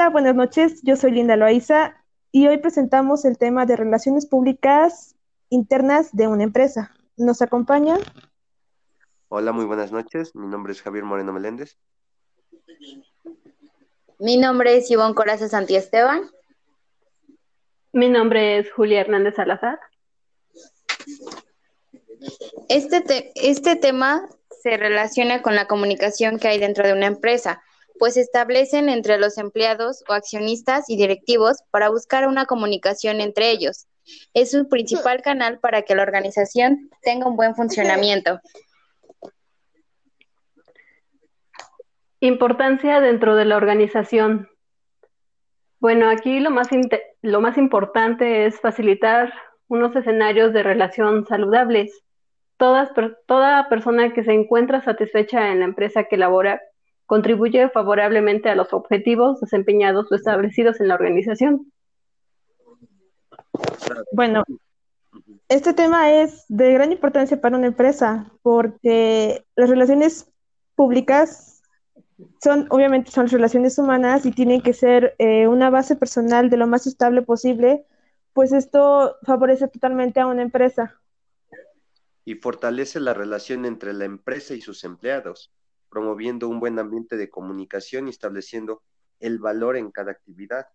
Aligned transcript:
Hola, 0.00 0.08
buenas 0.08 0.34
noches. 0.34 0.80
Yo 0.82 0.96
soy 0.96 1.10
Linda 1.10 1.36
Loaiza 1.36 1.94
y 2.32 2.46
hoy 2.46 2.56
presentamos 2.56 3.26
el 3.26 3.36
tema 3.36 3.66
de 3.66 3.76
relaciones 3.76 4.24
públicas 4.24 5.14
internas 5.50 6.16
de 6.16 6.26
una 6.26 6.42
empresa. 6.42 6.94
¿Nos 7.18 7.42
acompaña? 7.42 7.98
Hola, 9.28 9.52
muy 9.52 9.66
buenas 9.66 9.92
noches. 9.92 10.34
Mi 10.34 10.46
nombre 10.46 10.72
es 10.72 10.80
Javier 10.80 11.04
Moreno 11.04 11.34
Meléndez. 11.34 11.76
Mi 14.18 14.38
nombre 14.38 14.78
es 14.78 14.90
Ivonne 14.90 15.14
Coraza 15.14 15.50
Santiesteban. 15.50 16.30
Mi 17.92 18.08
nombre 18.08 18.56
es 18.56 18.72
Julia 18.72 19.02
Hernández 19.02 19.34
Salazar. 19.34 19.80
Este, 22.70 23.32
este 23.34 23.76
tema 23.76 24.26
se 24.62 24.78
relaciona 24.78 25.42
con 25.42 25.54
la 25.54 25.66
comunicación 25.66 26.38
que 26.38 26.48
hay 26.48 26.58
dentro 26.58 26.86
de 26.86 26.94
una 26.94 27.04
empresa, 27.04 27.62
pues 28.00 28.14
se 28.14 28.22
establecen 28.22 28.88
entre 28.88 29.18
los 29.18 29.36
empleados 29.36 30.02
o 30.08 30.14
accionistas 30.14 30.88
y 30.88 30.96
directivos 30.96 31.58
para 31.70 31.90
buscar 31.90 32.26
una 32.26 32.46
comunicación 32.46 33.20
entre 33.20 33.50
ellos. 33.50 33.88
Es 34.32 34.54
un 34.54 34.70
principal 34.70 35.20
canal 35.20 35.58
para 35.58 35.82
que 35.82 35.94
la 35.94 36.02
organización 36.02 36.88
tenga 37.02 37.28
un 37.28 37.36
buen 37.36 37.54
funcionamiento. 37.54 38.40
Importancia 42.20 43.00
dentro 43.00 43.36
de 43.36 43.44
la 43.44 43.58
organización. 43.58 44.48
Bueno, 45.78 46.08
aquí 46.08 46.40
lo 46.40 46.50
más, 46.50 46.68
lo 47.20 47.42
más 47.42 47.58
importante 47.58 48.46
es 48.46 48.58
facilitar 48.60 49.30
unos 49.68 49.94
escenarios 49.94 50.54
de 50.54 50.62
relación 50.62 51.26
saludables. 51.26 52.02
Todas, 52.56 52.90
toda 53.26 53.68
persona 53.68 54.14
que 54.14 54.24
se 54.24 54.32
encuentra 54.32 54.82
satisfecha 54.82 55.52
en 55.52 55.58
la 55.58 55.66
empresa 55.66 56.04
que 56.04 56.16
labora 56.16 56.62
contribuye 57.10 57.68
favorablemente 57.70 58.50
a 58.50 58.54
los 58.54 58.72
objetivos 58.72 59.40
desempeñados 59.40 60.12
o 60.12 60.14
establecidos 60.14 60.80
en 60.80 60.86
la 60.86 60.94
organización. 60.94 61.72
Bueno, 64.12 64.44
este 65.48 65.74
tema 65.74 66.12
es 66.12 66.44
de 66.46 66.72
gran 66.72 66.92
importancia 66.92 67.40
para 67.40 67.56
una 67.56 67.66
empresa 67.66 68.30
porque 68.42 69.44
las 69.56 69.68
relaciones 69.68 70.30
públicas 70.76 71.64
son, 72.40 72.68
obviamente, 72.70 73.10
son 73.10 73.26
relaciones 73.26 73.76
humanas 73.76 74.24
y 74.24 74.30
tienen 74.30 74.60
que 74.60 74.72
ser 74.72 75.16
eh, 75.18 75.48
una 75.48 75.68
base 75.68 75.96
personal 75.96 76.48
de 76.48 76.58
lo 76.58 76.68
más 76.68 76.86
estable 76.86 77.22
posible, 77.22 77.86
pues 78.34 78.52
esto 78.52 79.16
favorece 79.24 79.66
totalmente 79.66 80.20
a 80.20 80.28
una 80.28 80.42
empresa. 80.42 81.00
Y 82.24 82.36
fortalece 82.36 83.00
la 83.00 83.14
relación 83.14 83.64
entre 83.64 83.94
la 83.94 84.04
empresa 84.04 84.54
y 84.54 84.60
sus 84.60 84.84
empleados, 84.84 85.52
promoviendo 85.90 86.48
un 86.48 86.60
buen 86.60 86.78
ambiente 86.78 87.16
de 87.16 87.28
comunicación 87.28 88.06
y 88.06 88.10
estableciendo 88.10 88.82
el 89.18 89.38
valor 89.38 89.76
en 89.76 89.90
cada 89.90 90.12
actividad. 90.12 90.68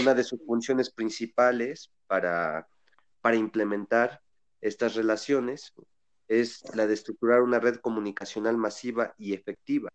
Una 0.00 0.14
de 0.14 0.24
sus 0.24 0.44
funciones 0.44 0.90
principales 0.90 1.90
para, 2.06 2.68
para 3.20 3.36
implementar 3.36 4.20
estas 4.60 4.94
relaciones 4.94 5.72
es 6.26 6.62
la 6.74 6.86
de 6.86 6.94
estructurar 6.94 7.40
una 7.40 7.58
red 7.58 7.76
comunicacional 7.76 8.56
masiva 8.56 9.14
y 9.16 9.32
efectiva. 9.32 9.88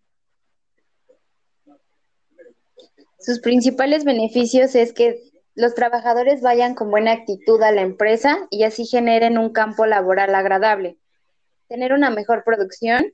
Sus 3.19 3.39
principales 3.39 4.03
beneficios 4.03 4.75
es 4.75 4.91
que 4.93 5.31
los 5.55 5.75
trabajadores 5.75 6.41
vayan 6.41 6.73
con 6.73 6.89
buena 6.89 7.11
actitud 7.11 7.61
a 7.61 7.71
la 7.71 7.81
empresa 7.81 8.47
y 8.49 8.63
así 8.63 8.85
generen 8.85 9.37
un 9.37 9.53
campo 9.53 9.85
laboral 9.85 10.33
agradable, 10.33 10.97
tener 11.67 11.93
una 11.93 12.09
mejor 12.09 12.43
producción 12.43 13.05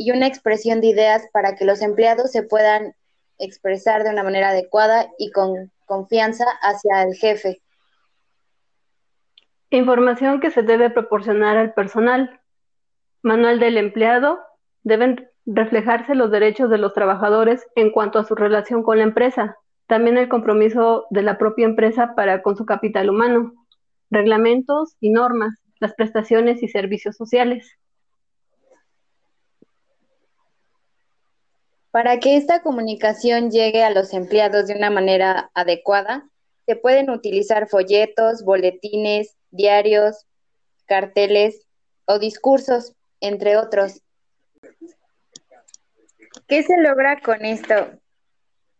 y 0.00 0.12
una 0.12 0.26
expresión 0.26 0.80
de 0.80 0.86
ideas 0.86 1.28
para 1.30 1.56
que 1.56 1.66
los 1.66 1.82
empleados 1.82 2.30
se 2.32 2.42
puedan 2.42 2.94
expresar 3.38 4.02
de 4.02 4.08
una 4.08 4.22
manera 4.22 4.48
adecuada 4.48 5.10
y 5.18 5.30
con 5.30 5.70
confianza 5.84 6.46
hacia 6.62 7.02
el 7.02 7.14
jefe. 7.14 7.60
Información 9.68 10.40
que 10.40 10.50
se 10.50 10.62
debe 10.62 10.88
proporcionar 10.88 11.58
al 11.58 11.74
personal, 11.74 12.40
Manual 13.22 13.60
del 13.60 13.76
empleado. 13.76 14.40
Deben 14.84 15.28
reflejarse 15.44 16.14
los 16.14 16.30
derechos 16.30 16.70
de 16.70 16.78
los 16.78 16.94
trabajadores 16.94 17.66
en 17.74 17.90
cuanto 17.90 18.18
a 18.18 18.24
su 18.24 18.34
relación 18.34 18.82
con 18.82 18.96
la 18.96 19.04
empresa. 19.04 19.58
También 19.86 20.16
el 20.16 20.30
compromiso 20.30 21.08
de 21.10 21.20
la 21.20 21.36
propia 21.36 21.66
empresa 21.66 22.14
para 22.16 22.40
con 22.40 22.56
su 22.56 22.64
capital 22.64 23.10
humano. 23.10 23.52
Reglamentos 24.10 24.96
y 24.98 25.10
normas, 25.10 25.60
las 25.78 25.92
prestaciones 25.92 26.62
y 26.62 26.68
servicios 26.68 27.18
sociales. 27.18 27.76
Para 31.90 32.20
que 32.20 32.36
esta 32.36 32.62
comunicación 32.62 33.50
llegue 33.50 33.82
a 33.82 33.90
los 33.90 34.14
empleados 34.14 34.68
de 34.68 34.74
una 34.74 34.90
manera 34.90 35.50
adecuada, 35.54 36.28
se 36.66 36.76
pueden 36.76 37.10
utilizar 37.10 37.68
folletos, 37.68 38.44
boletines, 38.44 39.36
diarios, 39.50 40.26
carteles 40.86 41.66
o 42.04 42.18
discursos 42.20 42.94
entre 43.20 43.56
otros. 43.56 44.02
¿Qué 46.46 46.62
se 46.62 46.80
logra 46.80 47.20
con 47.20 47.44
esto? 47.44 47.74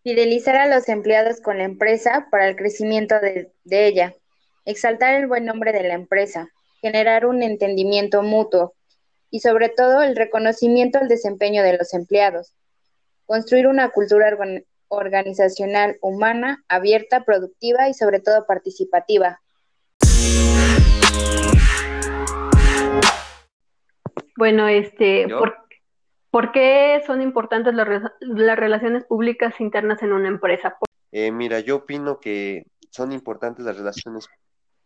Fidelizar 0.03 0.57
a 0.57 0.67
los 0.67 0.89
empleados 0.89 1.41
con 1.41 1.59
la 1.59 1.65
empresa 1.65 2.29
para 2.31 2.49
el 2.49 2.57
crecimiento 2.57 3.17
de, 3.21 3.53
ella, 3.65 4.15
exaltar 4.65 5.15
el 5.15 5.27
buen 5.27 5.45
nombre 5.45 5.73
de 5.73 5.83
la 5.83 5.95
empresa, 5.95 6.49
generar 6.81 7.27
un 7.27 7.43
entendimiento 7.43 8.23
mutuo 8.23 8.75
y 9.31 9.41
sobre 9.41 9.69
todo 9.69 10.03
el 10.03 10.17
reconocimiento 10.17 10.99
al 10.99 11.09
desempeño 11.09 11.63
de 11.63 11.77
los 11.77 11.93
empleados, 11.93 12.55
construir 13.31 13.69
una 13.69 13.91
cultura 13.91 14.37
organizacional 14.89 15.97
humana, 16.01 16.65
abierta, 16.67 17.25
productiva 17.25 17.89
y 17.89 17.95
sobre 17.95 18.19
todo 18.19 18.45
participativa. 18.45 19.41
Bueno, 24.37 24.67
este, 24.67 25.29
¿por, 26.33 26.51
qué 26.51 27.01
son 27.07 27.23
importantes 27.23 27.73
las, 27.73 27.87
relaciones 28.59 29.05
públicas 29.05 29.61
internas 29.61 30.03
en 30.03 30.13
una 30.13 30.27
empresa? 30.27 30.77
Eh, 31.13 31.31
mira, 31.31 31.61
yo 31.61 31.77
opino 31.77 32.19
que 32.19 32.67
son 32.91 33.13
importantes 33.13 33.65
las 33.65 33.77
relaciones 33.77 34.27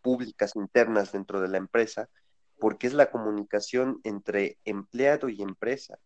públicas 0.02 0.54
internas 0.54 1.12
dentro 1.12 1.40
de 1.40 1.48
la 1.48 1.56
empresa 1.56 2.10
porque 2.58 2.88
es 2.88 2.92
la 2.92 3.10
comunicación 3.10 4.00
entre 4.04 4.58
empleado 4.66 5.30
y 5.30 5.40
empresa. 5.40 5.98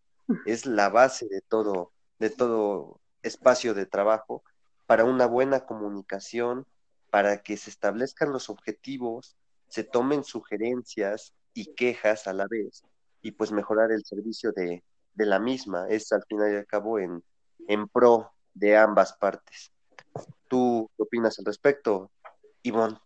Es 0.47 0.67
la 0.67 0.89
base 0.89 1.27
de 1.27 1.41
todo, 1.41 1.91
de 2.19 2.31
todo 2.31 3.01
espacio 3.23 3.75
de 3.75 3.87
trabajo 3.87 4.43
para 4.87 5.05
una 5.05 5.27
buena 5.27 5.67
comunicación, 5.67 6.67
para 7.11 7.43
que 7.43 7.57
se 7.57 7.71
establezcan 7.71 8.33
los 8.33 8.49
objetivos, 8.49 9.37
se 9.69 9.85
tomen 9.85 10.25
sugerencias 10.25 11.35
y 11.55 11.75
quejas 11.75 12.27
a 12.27 12.33
la 12.33 12.47
vez 12.47 12.85
y 13.23 13.33
pues 13.33 13.53
mejorar 13.53 13.93
el 13.93 14.05
servicio 14.05 14.53
de, 14.53 14.83
la 15.17 15.41
misma. 15.41 15.89
Es 15.89 16.13
al 16.13 16.23
final 16.29 16.53
y 16.53 16.57
al 16.57 16.67
cabo 16.67 17.01
en, 17.01 17.25
en 17.67 17.89
pro 17.89 18.31
de 18.55 18.77
ambas 18.77 19.15
partes. 19.15 19.73
¿Tú 20.47 20.89
qué 20.97 21.03
opinas 21.03 21.39
al 21.39 21.45
respecto, 21.45 22.11
Ivonne? 22.63 22.99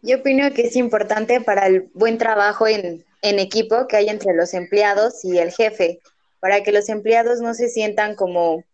Yo 0.00 0.18
opino 0.18 0.50
que 0.54 0.62
es 0.62 0.76
importante 0.76 1.40
para 1.40 1.66
el 1.66 1.90
buen 1.92 2.18
trabajo 2.18 2.66
en, 2.66 3.04
en 3.22 3.38
equipo 3.38 3.86
que 3.86 3.96
hay 3.96 4.08
entre 4.08 4.34
los 4.34 4.54
empleados 4.54 5.24
y 5.24 5.38
el 5.38 5.52
jefe, 5.52 6.00
para 6.40 6.62
que 6.62 6.72
los 6.72 6.88
empleados 6.88 7.40
no 7.40 7.54
se 7.54 7.68
sientan 7.68 8.14
como 8.14 8.64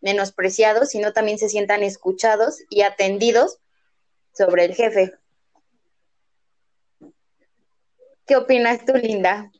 menospreciados, 0.00 0.90
sino 0.90 1.12
también 1.12 1.38
se 1.38 1.48
sientan 1.48 1.82
escuchados 1.82 2.62
y 2.68 2.82
atendidos 2.82 3.58
sobre 4.32 4.66
el 4.66 4.74
jefe. 4.74 5.14
¿Qué 8.26 8.36
opinas 8.36 8.84
tú, 8.84 8.94
Linda? 8.94 9.50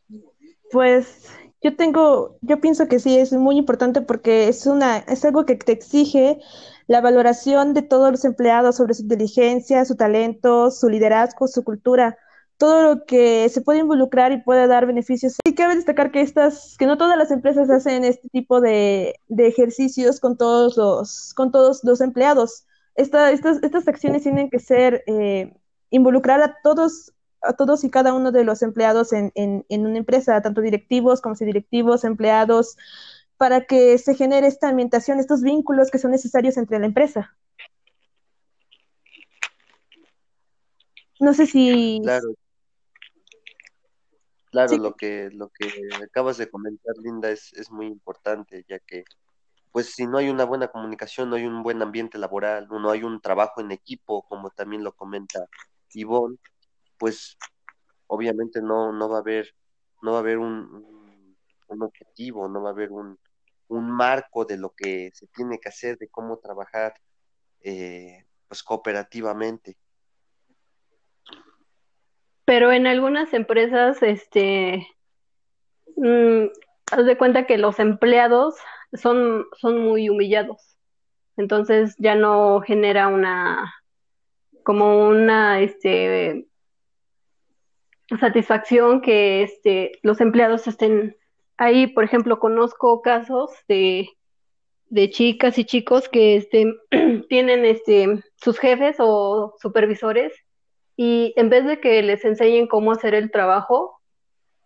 Pues 0.70 1.28
yo 1.62 1.76
tengo, 1.76 2.36
yo 2.42 2.60
pienso 2.60 2.88
que 2.88 2.98
sí, 2.98 3.18
es 3.18 3.32
muy 3.32 3.56
importante 3.56 4.02
porque 4.02 4.48
es 4.48 4.66
una, 4.66 4.98
es 4.98 5.24
algo 5.24 5.46
que 5.46 5.56
te 5.56 5.72
exige 5.72 6.40
la 6.86 7.00
valoración 7.00 7.72
de 7.72 7.82
todos 7.82 8.10
los 8.10 8.24
empleados 8.24 8.76
sobre 8.76 8.94
su 8.94 9.02
inteligencia, 9.02 9.84
su 9.86 9.96
talento, 9.96 10.70
su 10.70 10.88
liderazgo, 10.88 11.48
su 11.48 11.64
cultura, 11.64 12.18
todo 12.58 12.82
lo 12.82 13.04
que 13.04 13.48
se 13.48 13.60
puede 13.60 13.80
involucrar 13.80 14.32
y 14.32 14.42
puede 14.42 14.66
dar 14.66 14.86
beneficios. 14.86 15.36
Y 15.44 15.54
cabe 15.54 15.76
destacar 15.76 16.10
que 16.10 16.20
estas, 16.20 16.76
que 16.78 16.86
no 16.86 16.96
todas 16.96 17.18
las 17.18 17.30
empresas 17.30 17.68
hacen 17.70 18.04
este 18.04 18.28
tipo 18.28 18.60
de, 18.60 19.16
de 19.28 19.46
ejercicios 19.46 20.20
con 20.20 20.36
todos 20.36 20.76
los, 20.76 21.34
con 21.34 21.50
todos 21.52 21.82
los 21.84 22.00
empleados. 22.00 22.66
Esta, 22.94 23.32
estas, 23.32 23.62
estas 23.62 23.88
acciones 23.88 24.22
tienen 24.22 24.50
que 24.50 24.60
ser 24.60 25.02
eh, 25.06 25.52
involucrar 25.90 26.40
a 26.42 26.56
todos 26.62 27.12
a 27.46 27.52
todos 27.52 27.84
y 27.84 27.90
cada 27.90 28.14
uno 28.14 28.32
de 28.32 28.42
los 28.42 28.62
empleados 28.62 29.12
en, 29.12 29.30
en, 29.34 29.86
una 29.86 29.98
empresa, 29.98 30.40
tanto 30.40 30.62
directivos 30.62 31.20
como 31.20 31.34
directivos, 31.34 32.04
empleados, 32.04 32.76
para 33.36 33.66
que 33.66 33.98
se 33.98 34.14
genere 34.14 34.46
esta 34.46 34.68
ambientación, 34.68 35.20
estos 35.20 35.42
vínculos 35.42 35.90
que 35.90 35.98
son 35.98 36.12
necesarios 36.12 36.56
entre 36.56 36.78
la 36.78 36.86
empresa. 36.86 37.36
No 41.20 41.34
sé 41.34 41.46
si... 41.46 42.00
Claro. 42.02 42.34
Claro, 44.54 44.76
lo, 44.76 44.94
que, 44.94 45.30
lo 45.32 45.48
que 45.48 45.68
acabas 46.04 46.36
de 46.36 46.48
comentar, 46.48 46.94
Linda, 47.02 47.28
es, 47.28 47.52
es 47.54 47.72
muy 47.72 47.86
importante, 47.86 48.64
ya 48.68 48.78
que 48.78 49.04
pues 49.72 49.92
si 49.92 50.06
no 50.06 50.18
hay 50.18 50.28
una 50.28 50.44
buena 50.44 50.68
comunicación, 50.68 51.28
no 51.28 51.34
hay 51.34 51.44
un 51.44 51.64
buen 51.64 51.82
ambiente 51.82 52.18
laboral, 52.18 52.68
no 52.68 52.88
hay 52.88 53.02
un 53.02 53.20
trabajo 53.20 53.60
en 53.60 53.72
equipo, 53.72 54.24
como 54.28 54.50
también 54.50 54.84
lo 54.84 54.92
comenta 54.92 55.44
Ivonne, 55.92 56.38
pues 56.96 57.36
obviamente 58.06 58.62
no, 58.62 58.92
no 58.92 59.08
va 59.08 59.16
a 59.16 59.20
haber, 59.20 59.52
no 60.02 60.12
va 60.12 60.18
a 60.18 60.20
haber 60.20 60.38
un, 60.38 61.36
un 61.66 61.82
objetivo, 61.82 62.46
no 62.46 62.62
va 62.62 62.68
a 62.68 62.72
haber 62.72 62.92
un, 62.92 63.18
un, 63.66 63.90
marco 63.90 64.44
de 64.44 64.58
lo 64.58 64.70
que 64.70 65.10
se 65.12 65.26
tiene 65.26 65.58
que 65.58 65.70
hacer, 65.70 65.98
de 65.98 66.06
cómo 66.06 66.38
trabajar 66.38 66.94
eh, 67.60 68.26
pues 68.46 68.62
cooperativamente. 68.62 69.76
Pero 72.44 72.72
en 72.72 72.86
algunas 72.86 73.32
empresas, 73.32 74.02
este, 74.02 74.86
mm, 75.96 76.46
haz 76.92 77.06
de 77.06 77.16
cuenta 77.16 77.46
que 77.46 77.58
los 77.58 77.78
empleados 77.78 78.56
son, 78.92 79.46
son 79.56 79.80
muy 79.80 80.08
humillados. 80.08 80.76
Entonces 81.36 81.94
ya 81.98 82.14
no 82.14 82.60
genera 82.60 83.08
una, 83.08 83.74
como 84.62 85.08
una, 85.08 85.60
este, 85.60 86.46
satisfacción 88.20 89.00
que 89.00 89.42
este, 89.42 89.92
los 90.02 90.20
empleados 90.20 90.66
estén 90.66 91.16
ahí. 91.56 91.86
Por 91.86 92.04
ejemplo, 92.04 92.38
conozco 92.38 93.02
casos 93.02 93.50
de, 93.68 94.08
de 94.90 95.10
chicas 95.10 95.58
y 95.58 95.64
chicos 95.64 96.08
que 96.08 96.36
este, 96.36 96.74
tienen 97.28 97.64
este, 97.64 98.22
sus 98.36 98.58
jefes 98.58 98.96
o 98.98 99.54
supervisores 99.60 100.32
y 100.96 101.32
en 101.36 101.50
vez 101.50 101.64
de 101.64 101.80
que 101.80 102.02
les 102.02 102.24
enseñen 102.24 102.66
cómo 102.66 102.92
hacer 102.92 103.14
el 103.14 103.30
trabajo, 103.30 104.00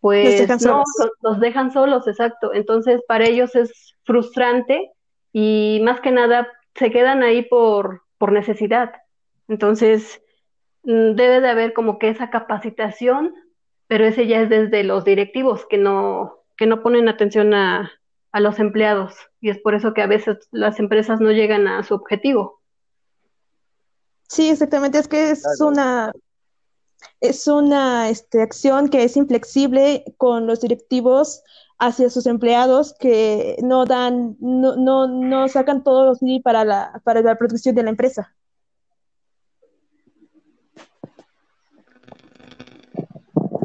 pues 0.01 0.49
no, 0.65 0.85
los 1.23 1.41
dejan 1.41 1.73
solos, 1.73 2.07
exacto. 2.07 2.53
Entonces, 2.55 3.03
para 3.09 3.27
ellos 3.27 3.55
es 3.57 3.97
frustrante 4.05 4.93
y 5.33 5.81
más 5.83 6.01
que 6.01 6.11
nada 6.11 6.49
se 6.75 6.91
quedan 6.91 7.23
ahí 7.23 7.43
por, 7.43 8.03
por 8.17 8.33
necesidad. 8.33 8.93
Entonces, 9.49 10.23
mm, 10.85 11.15
debe 11.15 11.41
de 11.41 11.49
haber 11.49 11.73
como 11.73 11.99
que 11.99 12.11
esa 12.11 12.31
capacitación, 12.31 13.35
pero 13.87 14.05
ese 14.05 14.27
ya 14.27 14.41
es 14.43 14.49
desde 14.49 14.85
los 14.85 15.05
directivos 15.05 15.67
que 15.67 15.79
no, 15.79 16.45
que 16.57 16.67
no 16.67 16.83
ponen 16.83 17.09
atención 17.09 17.55
a, 17.55 17.91
a 18.33 18.41
los 18.41 18.59
empleados 18.59 19.17
y 19.41 19.51
es 19.51 19.59
por 19.59 19.75
eso 19.75 19.95
que 19.95 20.03
a 20.03 20.07
veces 20.07 20.49
las 20.51 20.79
empresas 20.79 21.21
no 21.21 21.33
llegan 21.33 21.67
a 21.67 21.83
su 21.83 21.95
objetivo. 21.95 22.58
Sí, 24.29 24.51
exactamente, 24.51 24.99
es 24.99 25.09
que 25.09 25.31
es 25.31 25.61
una 25.61 26.13
es 27.21 27.47
una 27.47 28.09
este, 28.09 28.43
acción 28.43 28.89
que 28.89 29.05
es 29.05 29.17
inflexible 29.17 30.05
con 30.17 30.47
los 30.47 30.61
directivos 30.61 31.43
hacia 31.79 32.11
sus 32.11 32.27
empleados 32.27 32.95
que 32.99 33.57
no 33.63 33.85
dan, 33.85 34.37
no, 34.41 34.77
no, 34.77 35.07
no 35.07 35.49
sacan 35.49 35.85
todo 35.85 36.15
sí 36.17 36.41
para 36.41 36.65
la, 36.65 37.01
para 37.05 37.23
la 37.23 37.37
protección 37.37 37.75
de 37.75 37.85
la 37.85 37.91
empresa. 37.91 38.35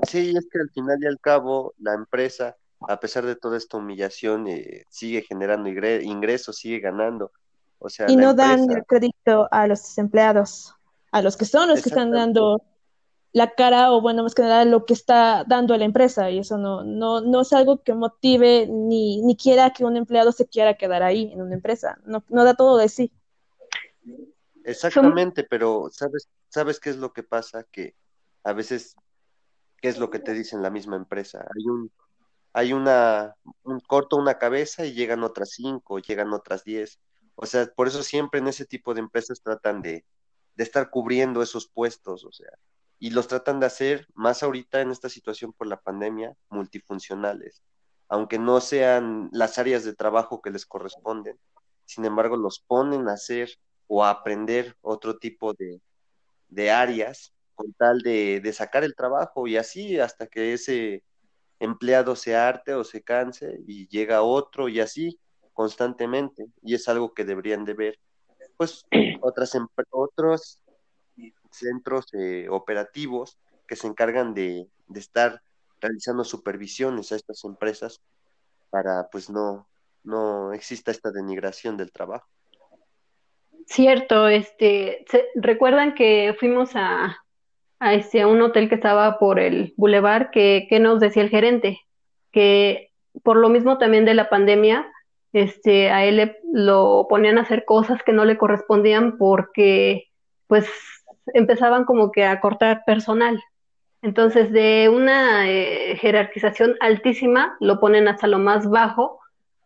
Sí, 0.08 0.34
es 0.38 0.48
que 0.52 0.60
al 0.60 0.70
final 0.70 0.98
y 1.02 1.08
al 1.08 1.20
cabo 1.20 1.74
la 1.80 1.94
empresa, 1.96 2.56
a 2.88 3.00
pesar 3.00 3.26
de 3.26 3.36
toda 3.36 3.58
esta 3.58 3.78
humillación, 3.78 4.48
eh, 4.48 4.84
sigue 4.90 5.24
generando 5.24 5.70
ingresos, 5.70 6.58
sigue 6.58 6.80
ganando. 6.80 7.32
O 7.86 7.90
sea, 7.90 8.10
y 8.10 8.16
no 8.16 8.34
dan 8.34 8.72
el 8.72 8.86
crédito 8.86 9.50
a 9.52 9.68
los 9.68 9.98
empleados, 9.98 10.74
a 11.12 11.22
los 11.22 11.36
que 11.36 11.44
son 11.44 11.68
los 11.68 11.82
que 11.82 11.90
están 11.90 12.12
dando 12.12 12.64
la 13.34 13.56
cara 13.56 13.92
o 13.92 14.00
bueno, 14.00 14.24
más 14.24 14.36
que 14.36 14.42
nada 14.44 14.64
lo 14.64 14.86
que 14.86 14.94
está 14.94 15.44
dando 15.44 15.74
a 15.74 15.78
la 15.78 15.84
empresa 15.84 16.30
y 16.30 16.40
eso 16.40 16.58
no, 16.58 16.84
no, 16.84 17.20
no 17.20 17.42
es 17.42 17.52
algo 17.52 17.84
que 17.84 17.94
motive 17.94 18.68
ni, 18.68 19.22
ni 19.22 19.36
quiera 19.36 19.72
que 19.72 19.84
un 19.84 19.98
empleado 19.98 20.32
se 20.32 20.48
quiera 20.48 20.76
quedar 20.76 21.04
ahí 21.04 21.32
en 21.34 21.42
una 21.42 21.56
empresa, 21.56 22.00
no, 22.06 22.24
no 22.30 22.46
da 22.46 22.54
todo 22.54 22.78
de 22.78 22.88
sí. 22.88 23.12
Exactamente, 24.64 25.44
pero 25.44 25.90
¿sabes, 25.92 26.30
¿sabes 26.48 26.80
qué 26.80 26.90
es 26.90 26.96
lo 26.96 27.12
que 27.12 27.24
pasa? 27.24 27.66
Que 27.70 27.96
a 28.46 28.54
veces, 28.54 28.96
¿qué 29.82 29.90
es 29.90 29.98
lo 29.98 30.10
que 30.10 30.20
te 30.20 30.34
dice 30.34 30.56
en 30.56 30.62
la 30.62 30.70
misma 30.70 30.96
empresa? 30.96 31.40
Hay 31.40 31.66
un, 31.66 31.92
hay 32.54 32.72
una, 32.72 33.36
un 33.64 33.82
corto 33.82 34.16
una 34.16 34.38
cabeza 34.38 34.86
y 34.86 34.94
llegan 34.94 35.24
otras 35.24 35.50
cinco, 35.50 36.00
llegan 36.00 36.32
otras 36.32 36.64
diez. 36.64 37.00
O 37.36 37.46
sea, 37.46 37.66
por 37.68 37.88
eso 37.88 38.04
siempre 38.04 38.40
en 38.40 38.48
ese 38.48 38.66
tipo 38.66 38.94
de 38.94 39.02
empresas 39.02 39.42
tratan 39.42 39.82
de, 39.82 40.06
de 40.56 40.64
estar 40.64 40.90
cubriendo 40.90 41.42
esos 41.42 41.68
puestos, 41.68 42.26
o 42.26 42.32
sea, 42.32 42.52
y 43.00 43.10
los 43.10 43.28
tratan 43.28 43.60
de 43.60 43.66
hacer 43.66 44.08
más 44.14 44.44
ahorita 44.44 44.82
en 44.82 44.92
esta 44.92 45.10
situación 45.10 45.54
por 45.54 45.68
la 45.68 45.82
pandemia, 45.82 46.36
multifuncionales, 46.50 47.62
aunque 48.08 48.40
no 48.40 48.62
sean 48.62 49.30
las 49.34 49.58
áreas 49.58 49.84
de 49.84 49.96
trabajo 49.96 50.42
que 50.42 50.52
les 50.52 50.66
corresponden, 50.66 51.38
sin 51.86 52.06
embargo 52.06 52.38
los 52.38 52.60
ponen 52.60 53.10
a 53.10 53.14
hacer 53.14 53.50
o 53.88 54.04
a 54.04 54.10
aprender 54.10 54.78
otro 54.82 55.18
tipo 55.18 55.54
de, 55.54 55.82
de 56.48 56.72
áreas 56.72 57.34
con 57.56 57.74
tal 57.74 58.02
de, 58.02 58.40
de, 58.42 58.54
sacar 58.54 58.84
el 58.84 58.96
trabajo 58.96 59.48
y 59.48 59.58
así 59.58 60.00
hasta 60.00 60.28
que 60.28 60.54
ese 60.54 61.04
empleado 61.60 62.16
se 62.16 62.36
arte 62.36 62.74
o 62.74 62.84
se 62.84 63.04
canse 63.04 63.60
y 63.68 63.88
llega 63.88 64.24
otro 64.24 64.70
y 64.70 64.80
así 64.80 65.20
constantemente 65.54 66.48
y 66.62 66.76
es 66.76 66.88
algo 66.88 67.14
que 67.14 67.26
deberían 67.26 67.66
de 67.66 67.74
ver 67.74 68.00
pues 68.58 68.86
otras 69.22 69.58
otros 69.92 70.60
centros 71.52 72.14
eh, 72.14 72.48
operativos 72.50 73.38
que 73.68 73.76
se 73.76 73.88
encargan 73.88 74.34
de, 74.34 74.68
estar 74.96 75.42
realizando 75.80 76.24
supervisiones 76.24 77.12
a 77.12 77.16
estas 77.16 77.44
empresas 77.46 78.02
para 78.70 79.08
pues 79.12 79.30
no, 79.30 79.68
no 80.04 80.54
exista 80.54 80.92
esta 80.92 81.12
denigración 81.12 81.78
del 81.78 81.92
trabajo. 81.92 82.28
Cierto, 83.66 84.28
este, 84.28 85.06
recuerdan 85.36 85.96
que 85.96 86.36
fuimos 86.40 86.76
a, 86.76 87.18
a, 87.80 87.94
este, 87.94 88.22
a 88.22 88.28
un 88.28 88.42
hotel 88.42 88.70
que 88.70 88.76
estaba 88.76 89.18
por 89.18 89.40
el 89.40 89.74
bulevar, 89.78 90.32
que, 90.32 90.68
que 90.70 90.80
nos 90.80 91.00
decía 91.00 91.24
el 91.24 91.30
gerente, 91.30 91.80
que 92.32 92.92
por 93.24 93.38
lo 93.38 93.50
mismo 93.50 93.78
también 93.78 94.06
de 94.06 94.14
la 94.14 94.30
pandemia, 94.30 94.93
este, 95.34 95.92
a 95.92 96.06
él 96.06 96.38
lo 96.54 97.08
ponían 97.10 97.38
a 97.38 97.42
hacer 97.42 97.66
cosas 97.66 98.02
que 98.04 98.14
no 98.14 98.24
le 98.24 98.38
correspondían 98.38 99.18
porque, 99.18 100.10
pues, 100.48 100.68
empezaban 101.34 101.86
como 101.86 102.12
que 102.12 102.26
a 102.26 102.40
cortar 102.40 102.84
personal. 102.86 103.42
Entonces, 104.04 104.52
de 104.52 104.90
una 104.90 105.50
eh, 105.50 105.98
jerarquización 105.98 106.76
altísima, 106.82 107.56
lo 107.60 107.80
ponen 107.80 108.08
hasta 108.08 108.28
lo 108.28 108.38
más 108.38 108.70
bajo, 108.70 109.20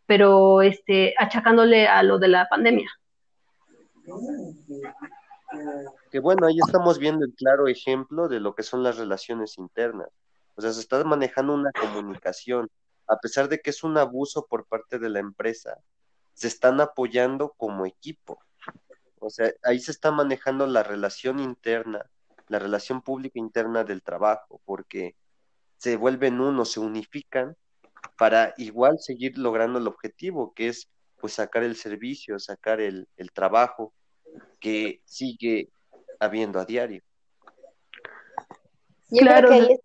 pero 0.05 0.61
este, 0.61 1.15
achacándole 1.17 1.87
a 1.87 2.01
lo 2.03 2.17
de 2.17 2.27
la 2.29 2.47
pandemia. 2.47 2.89
Que 6.11 6.19
bueno, 6.19 6.47
ahí 6.47 6.57
estamos 6.65 6.99
viendo 6.99 7.25
el 7.25 7.33
claro 7.33 7.67
ejemplo 7.67 8.27
de 8.27 8.39
lo 8.39 8.55
que 8.55 8.63
son 8.63 8.83
las 8.83 8.97
relaciones 8.97 9.57
internas. 9.57 10.07
O 10.55 10.61
sea, 10.61 10.71
se 10.71 10.79
está 10.79 11.03
manejando 11.03 11.53
una 11.53 11.71
comunicación, 11.71 12.69
a 13.07 13.17
pesar 13.17 13.47
de 13.49 13.59
que 13.59 13.69
es 13.69 13.83
un 13.83 13.97
abuso 13.97 14.45
por 14.47 14.65
parte 14.65 14.99
de 14.99 15.09
la 15.09 15.19
empresa, 15.19 15.77
se 16.33 16.47
están 16.47 16.81
apoyando 16.81 17.53
como 17.57 17.85
equipo. 17.85 18.39
O 19.19 19.29
sea, 19.29 19.51
ahí 19.63 19.79
se 19.79 19.91
está 19.91 20.11
manejando 20.11 20.67
la 20.67 20.83
relación 20.83 21.39
interna, 21.39 22.05
la 22.47 22.59
relación 22.59 23.01
pública 23.01 23.39
interna 23.39 23.83
del 23.83 24.03
trabajo, 24.03 24.61
porque 24.65 25.15
se 25.77 25.95
vuelven 25.95 26.39
uno, 26.39 26.65
se 26.65 26.79
unifican 26.79 27.55
para 28.17 28.53
igual 28.57 28.99
seguir 28.99 29.37
logrando 29.37 29.79
el 29.79 29.87
objetivo, 29.87 30.53
que 30.53 30.67
es 30.69 30.89
pues 31.19 31.33
sacar 31.33 31.63
el 31.63 31.75
servicio, 31.75 32.37
sacar 32.39 32.79
el, 32.79 33.07
el 33.17 33.31
trabajo 33.31 33.93
que 34.59 35.01
sigue 35.05 35.71
habiendo 36.19 36.59
a 36.59 36.65
diario. 36.65 37.01
Yo 39.09 39.25
creo 39.25 39.49
que 39.49 39.55
ahí 39.55 39.79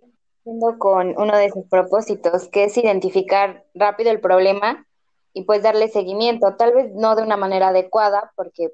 con 0.78 1.14
uno 1.16 1.36
de 1.36 1.50
sus 1.50 1.66
propósitos, 1.68 2.48
que 2.48 2.64
es 2.64 2.76
identificar 2.76 3.64
rápido 3.74 4.10
el 4.10 4.20
problema 4.20 4.86
y 5.32 5.44
pues 5.44 5.62
darle 5.62 5.88
seguimiento, 5.88 6.56
tal 6.56 6.74
vez 6.74 6.92
no 6.94 7.14
de 7.14 7.22
una 7.22 7.36
manera 7.36 7.68
adecuada, 7.68 8.32
porque 8.36 8.70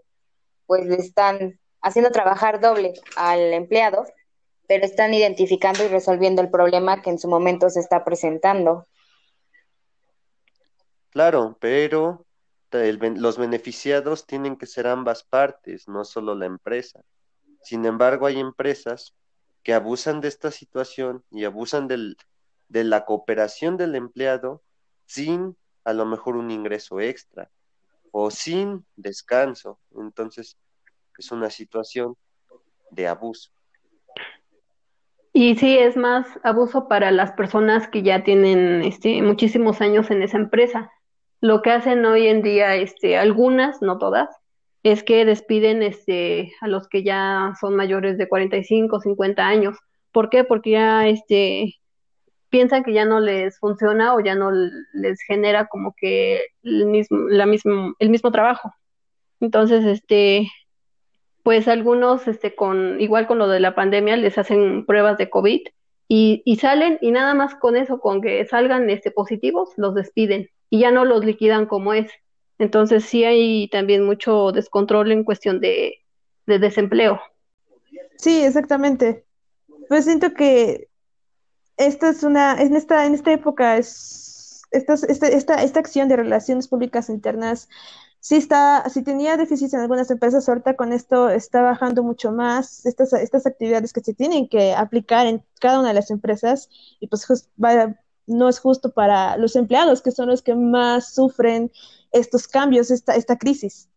pues 0.67 0.87
le 0.87 0.97
están 0.97 1.59
haciendo 1.81 2.11
trabajar 2.11 2.61
doble 2.61 2.95
al 3.17 3.53
empleado, 3.53 4.05
pero 4.67 4.85
están 4.85 5.15
identificando 5.15 5.85
y 5.85 5.89
resolviendo 5.89 6.43
el 6.43 6.51
problema 6.51 7.01
que 7.01 7.11
en 7.11 7.19
su 7.19 7.29
momento 7.29 7.71
se 7.71 7.81
está 7.81 8.05
presentando. 8.05 8.87
Claro, 11.11 11.57
pero 11.61 12.27
los 12.71 13.39
beneficiados 13.39 14.27
tienen 14.27 14.57
que 14.57 14.67
ser 14.67 14.87
ambas 14.87 15.23
partes, 15.25 15.89
no 15.89 16.05
solo 16.05 16.35
la 16.35 16.47
empresa. 16.47 17.01
Sin 17.63 17.87
embargo, 17.87 18.27
hay 18.27 18.41
empresas 18.41 19.15
que 19.69 19.75
abusan 19.75 20.23
de 20.23 20.29
esta 20.29 20.51
situación 20.51 21.23
y 21.31 21.45
abusan 21.45 21.89
del, 21.89 22.17
de 22.69 22.85
la 22.85 23.05
cooperación 23.05 23.77
del 23.77 23.97
empleado 23.97 24.63
sin 25.05 25.59
a 25.85 25.93
lo 25.93 26.07
mejor 26.07 26.39
un 26.39 26.51
ingreso 26.51 27.01
extra 27.01 27.51
o 28.11 28.31
sin 28.31 28.87
descanso. 28.97 29.79
Entonces, 29.95 30.57
es 31.19 31.31
una 31.33 31.51
situación 31.51 32.17
de 32.91 33.09
abuso. 33.09 33.51
Y 35.35 35.57
sí, 35.57 35.77
es 35.77 35.99
más 35.99 36.27
abuso 36.45 36.89
para 36.89 37.11
las 37.11 37.33
personas 37.33 37.89
que 37.89 38.03
ya 38.03 38.25
tienen 38.25 38.81
este, 38.81 39.21
muchísimos 39.21 39.83
años 39.83 40.11
en 40.11 40.23
esa 40.23 40.39
empresa, 40.39 40.91
lo 41.43 41.61
que 41.61 41.73
hacen 41.73 42.07
hoy 42.07 42.27
en 42.29 42.41
día, 42.41 42.75
este, 42.77 43.19
algunas, 43.19 43.83
no 43.83 43.99
todas, 43.99 44.35
es 44.83 45.03
que 45.03 45.25
despiden 45.25 45.83
este, 45.83 46.53
a 46.61 46.69
los 46.69 46.89
que 46.89 47.03
ya 47.03 47.53
son 47.61 47.77
mayores 47.77 48.19
de 48.19 48.29
45, 48.29 49.01
50 49.01 49.47
años. 49.47 49.77
¿Por 50.13 50.31
qué? 50.31 50.45
Porque 50.45 50.71
ya 50.71 51.09
este, 51.09 51.75
piensan 52.49 52.85
que 52.85 52.93
ya 52.93 53.05
no 53.05 53.21
les 53.21 53.59
funciona 53.59 54.15
o 54.15 54.21
ya 54.21 54.35
no 54.35 54.51
les 54.51 55.21
genera 55.23 55.67
como 55.67 55.95
que 55.97 56.41
el 56.63 56.87
mismo, 56.87 57.19
la 57.29 57.47
mismo, 57.47 57.95
el 57.99 58.11
mismo 58.11 58.31
trabajo. 58.31 58.73
Entonces, 59.41 59.85
este, 59.85 60.49
pues 61.43 61.69
algunos, 61.69 62.27
este, 62.29 62.55
con, 62.55 63.01
igual 63.01 63.27
con 63.27 63.39
lo 63.39 63.49
de 63.49 63.61
la 63.61 63.75
pandemia, 63.75 64.17
les 64.17 64.39
hacen 64.39 64.87
pruebas 64.87 65.19
de 65.19 65.31
COVID 65.31 65.63
y, 66.09 66.43
y 66.45 66.57
salen 66.57 66.99
y 67.01 67.11
nada 67.11 67.35
más 67.35 67.55
con 67.55 67.77
eso, 67.77 68.01
con 68.01 68.21
que 68.23 68.45
salgan 68.47 68.89
este, 68.91 69.11
positivos, 69.11 69.71
los 69.77 69.95
despiden 69.95 70.49
y 70.71 70.81
ya 70.81 70.91
no 70.91 71.05
los 71.05 71.25
liquidan 71.25 71.67
como 71.67 71.95
es. 71.95 72.11
Entonces 72.59 73.05
sí 73.05 73.25
hay 73.25 73.69
también 73.69 74.05
mucho 74.05 74.53
descontrol 74.53 75.13
en 75.13 75.25
cuestión 75.25 75.61
de, 75.61 76.05
de 76.47 76.59
desempleo. 76.59 77.21
Sí, 78.17 78.43
exactamente. 78.43 79.25
Pues 79.89 80.05
siento 80.05 80.35
que 80.35 80.89
esta 81.77 82.11
es 82.11 82.23
una, 82.25 82.61
en 82.61 82.75
esta, 82.75 83.07
en 83.07 83.15
esta 83.15 83.33
época 83.33 83.77
es 83.77 84.65
esta, 84.71 84.95
esta, 84.95 85.63
esta, 85.63 85.81
acción 85.81 86.09
de 86.09 86.17
relaciones 86.17 86.69
públicas 86.69 87.09
internas 87.09 87.69
sí 88.21 88.37
está, 88.37 88.89
si 88.91 89.03
tenía 89.03 89.37
déficits 89.37 89.75
en 89.75 89.81
algunas 89.81 90.11
empresas, 90.11 90.49
ahorita 90.49 90.75
con 90.77 90.93
esto 90.93 91.29
está 91.31 91.63
bajando 91.63 92.03
mucho 92.03 92.33
más 92.33 92.85
estas, 92.85 93.13
estas 93.13 93.47
actividades 93.47 93.93
que 93.93 94.01
se 94.01 94.15
tienen 94.15 94.49
que 94.49 94.75
aplicar 94.75 95.27
en 95.27 95.43
cada 95.61 95.81
una 95.81 95.89
de 95.89 95.95
las 95.95 96.11
empresas 96.11 96.69
y 97.01 97.07
pues 97.07 97.27
no 98.27 98.49
es 98.49 98.59
justo 98.59 98.93
para 98.93 99.37
los 99.37 99.57
empleados, 99.57 100.03
que 100.03 100.11
son 100.11 100.29
los 100.29 100.43
que 100.43 100.55
más 100.55 101.15
sufren 101.15 101.71
estos 102.13 102.49
cambios, 102.49 102.91
esta, 102.91 103.15
esta 103.15 103.37
crisis. 103.37 103.89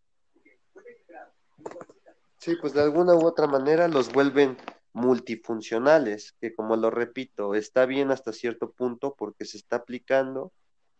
Sí, 2.37 2.55
pues 2.59 2.73
de 2.73 2.81
alguna 2.81 3.13
u 3.13 3.25
otra 3.25 3.47
manera 3.47 3.87
los 3.87 4.11
vuelven 4.11 4.57
multifuncionales, 4.93 6.33
que 6.41 6.53
como 6.53 6.75
lo 6.75 6.89
repito, 6.89 7.55
está 7.55 7.85
bien 7.85 8.11
hasta 8.11 8.33
cierto 8.33 8.71
punto 8.71 9.15
porque 9.15 9.45
se 9.45 9.57
está 9.57 9.77
aplicando 9.77 10.51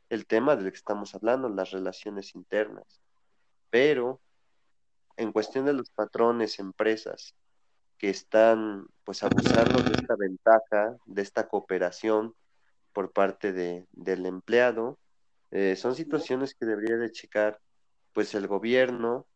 el 0.10 0.28
tema 0.28 0.56
del 0.56 0.72
que 0.72 0.78
estamos 0.78 1.16
hablando, 1.16 1.50
las 1.50 1.72
relaciones 1.72 2.36
internas. 2.36 3.02
Pero 3.70 4.22
en 5.18 5.32
cuestión 5.32 5.66
de 5.66 5.74
los 5.74 5.90
patrones, 5.90 6.60
empresas 6.60 7.36
que 7.98 8.10
están 8.10 8.88
pues 9.04 9.24
abusando 9.24 9.82
de 9.84 9.94
esta 9.94 10.16
ventaja, 10.16 10.96
de 11.06 11.22
esta 11.22 11.48
cooperación 11.48 12.36
por 12.94 13.12
parte 13.12 13.54
de, 13.54 13.86
del 13.92 14.26
empleado, 14.26 14.98
eh, 15.52 15.76
son 15.76 15.96
situaciones 15.96 16.56
que 16.56 16.66
debería 16.66 16.98
de 16.98 17.12
checar 17.12 17.60
pues 18.14 18.34
el 18.36 18.48
gobierno 18.48 19.28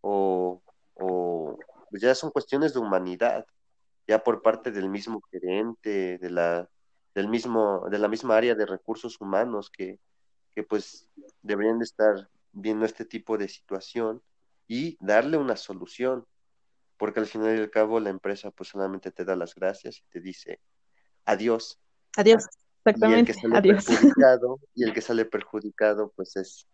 o, 0.00 0.62
o 0.94 1.58
pues 1.90 2.02
ya 2.02 2.14
son 2.14 2.30
cuestiones 2.30 2.72
de 2.74 2.80
humanidad, 2.80 3.46
ya 4.06 4.22
por 4.22 4.42
parte 4.42 4.70
del 4.70 4.88
mismo 4.88 5.20
gerente, 5.30 6.18
de 6.18 6.30
la, 6.30 6.68
del 7.14 7.28
mismo, 7.28 7.86
de 7.90 7.98
la 7.98 8.08
misma 8.08 8.36
área 8.36 8.54
de 8.54 8.66
recursos 8.66 9.20
humanos 9.20 9.70
que, 9.70 9.98
que 10.54 10.62
pues 10.62 11.08
deberían 11.42 11.78
de 11.78 11.84
estar 11.84 12.28
viendo 12.52 12.86
este 12.86 13.04
tipo 13.04 13.36
de 13.36 13.48
situación 13.48 14.22
y 14.68 14.96
darle 15.00 15.36
una 15.36 15.56
solución, 15.56 16.26
porque 16.96 17.20
al 17.20 17.26
final 17.26 17.56
y 17.56 17.60
al 17.60 17.70
cabo 17.70 18.00
la 18.00 18.10
empresa 18.10 18.50
pues 18.50 18.70
solamente 18.70 19.10
te 19.10 19.24
da 19.24 19.36
las 19.36 19.54
gracias 19.54 19.98
y 19.98 20.02
te 20.10 20.20
dice 20.20 20.60
adiós. 21.24 21.78
Adiós. 22.16 22.46
Exactamente. 22.86 23.32
Y 23.32 23.34
el 23.34 23.34
que 23.34 23.34
sale 23.34 23.74
perjudicado, 23.74 24.60
y 24.74 24.84
el 24.84 24.92
que 24.92 25.00
sale 25.00 25.24
perjudicado, 25.24 26.12
pues 26.14 26.36
es, 26.36 26.68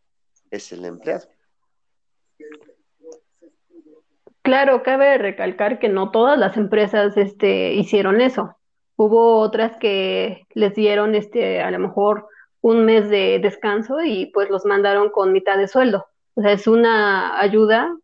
es 0.50 0.72
el 0.72 0.84
empleado. 0.84 1.26
Claro, 4.42 4.82
cabe 4.82 5.18
recalcar 5.18 5.78
que 5.78 5.88
no 5.88 6.10
todas 6.10 6.38
las 6.38 6.56
empresas 6.56 7.16
este, 7.16 7.74
hicieron 7.74 8.20
eso. 8.20 8.56
Hubo 8.96 9.38
otras 9.38 9.76
que 9.78 10.46
les 10.54 10.74
dieron 10.74 11.14
este, 11.14 11.62
a 11.62 11.70
lo 11.70 11.78
mejor 11.78 12.26
un 12.60 12.84
mes 12.84 13.08
de 13.08 13.38
descanso 13.40 14.02
y 14.02 14.26
pues 14.26 14.50
los 14.50 14.64
mandaron 14.64 15.10
con 15.10 15.32
mitad 15.32 15.56
de 15.56 15.68
sueldo. 15.68 16.06
O 16.34 16.42
sea, 16.42 16.52
es 16.52 16.66
una 16.66 17.40
ayuda 17.40 17.96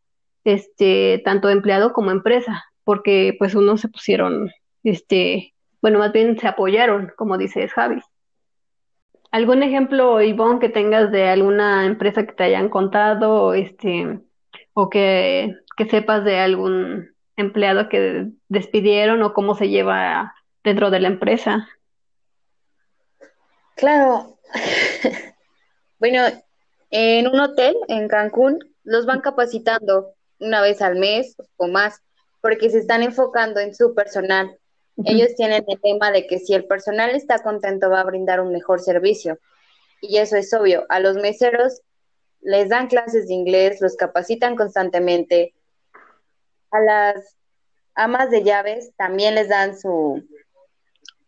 este, 0.45 1.21
tanto 1.25 1.51
empleado 1.51 1.93
como 1.93 2.11
empresa, 2.11 2.65
porque 2.85 3.35
pues 3.39 3.55
unos 3.55 3.81
se 3.81 3.89
pusieron 3.89 4.51
este, 4.85 5.55
bueno, 5.81 5.99
más 5.99 6.13
bien 6.13 6.39
se 6.39 6.49
apoyaron, 6.49 7.13
como 7.17 7.39
dices 7.39 7.73
Javi. 7.73 8.01
¿Algún 9.31 9.63
ejemplo, 9.63 10.23
Ivonne, 10.23 10.59
que 10.59 10.69
tengas 10.69 11.11
de 11.13 11.29
alguna 11.29 11.85
empresa 11.85 12.25
que 12.25 12.33
te 12.33 12.45
hayan 12.45 12.71
contado 12.71 13.53
este, 13.55 14.21
o 14.73 14.89
que, 14.89 15.55
que 15.77 15.89
sepas 15.89 16.25
de 16.25 16.39
algún 16.41 17.15
empleado 17.37 17.89
que 17.89 18.29
despidieron 18.49 19.23
o 19.23 19.35
cómo 19.35 19.55
se 19.55 19.69
lleva 19.69 20.35
dentro 20.65 20.91
de 20.91 21.01
la 21.01 21.09
empresa? 21.09 21.69
Claro. 23.77 24.39
bueno, 25.99 26.23
en 26.91 27.29
un 27.29 27.39
hotel 27.39 27.77
en 27.89 28.09
Cancún 28.09 28.59
los 28.83 29.07
van 29.07 29.21
capacitando 29.21 30.15
una 30.41 30.63
vez 30.63 30.81
al 30.81 30.99
mes 30.99 31.37
o 31.57 31.69
más 31.69 32.03
porque 32.41 32.71
se 32.71 32.79
están 32.79 33.03
enfocando 33.03 33.61
en 33.61 33.75
su 33.75 33.95
personal 33.95 34.59
ellos 35.05 35.35
tienen 35.37 35.65
el 35.67 35.81
tema 35.81 36.11
de 36.11 36.27
que 36.27 36.39
si 36.39 36.55
el 36.55 36.65
personal 36.65 37.11
está 37.11 37.39
contento 37.39 37.91
va 37.91 38.01
a 38.01 38.05
brindar 38.05 38.41
un 38.41 38.53
mejor 38.53 38.81
servicio. 38.81 39.39
Y 40.01 40.19
eso 40.19 40.37
es 40.37 40.53
obvio. 40.53 40.87
A 40.89 41.01
los 41.01 41.17
meseros 41.17 41.83
les 42.41 42.69
dan 42.69 42.89
clases 42.89 43.29
de 43.29 43.35
inglés, 43.35 43.81
los 43.81 43.97
capacitan 43.97 44.57
constantemente. 44.57 45.55
A 46.71 46.81
las 46.81 47.37
amas 47.95 48.31
de 48.31 48.43
llaves 48.43 48.93
también 48.97 49.35
les 49.35 49.49
dan 49.49 49.79
su, 49.79 50.23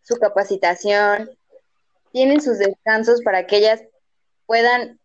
su 0.03 0.17
capacitación. 0.17 1.31
Tienen 2.13 2.41
sus 2.41 2.59
descansos 2.59 3.23
para 3.23 3.47
que 3.47 3.59
ellas 3.59 3.83
puedan 4.47 4.99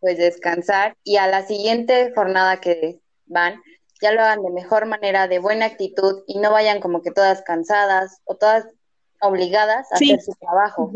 pues 0.00 0.18
descansar 0.18 0.96
y 1.04 1.16
a 1.16 1.28
la 1.28 1.46
siguiente 1.46 2.12
jornada 2.14 2.60
que 2.60 3.00
van 3.26 3.60
ya 4.02 4.12
lo 4.12 4.20
hagan 4.20 4.42
de 4.42 4.50
mejor 4.50 4.86
manera, 4.86 5.28
de 5.28 5.38
buena 5.38 5.66
actitud 5.66 6.24
y 6.26 6.38
no 6.38 6.50
vayan 6.50 6.80
como 6.80 7.00
que 7.02 7.10
todas 7.10 7.42
cansadas 7.42 8.20
o 8.24 8.36
todas 8.36 8.66
obligadas 9.20 9.90
a 9.92 9.94
hacer 9.94 10.20
su 10.20 10.32
trabajo. 10.32 10.92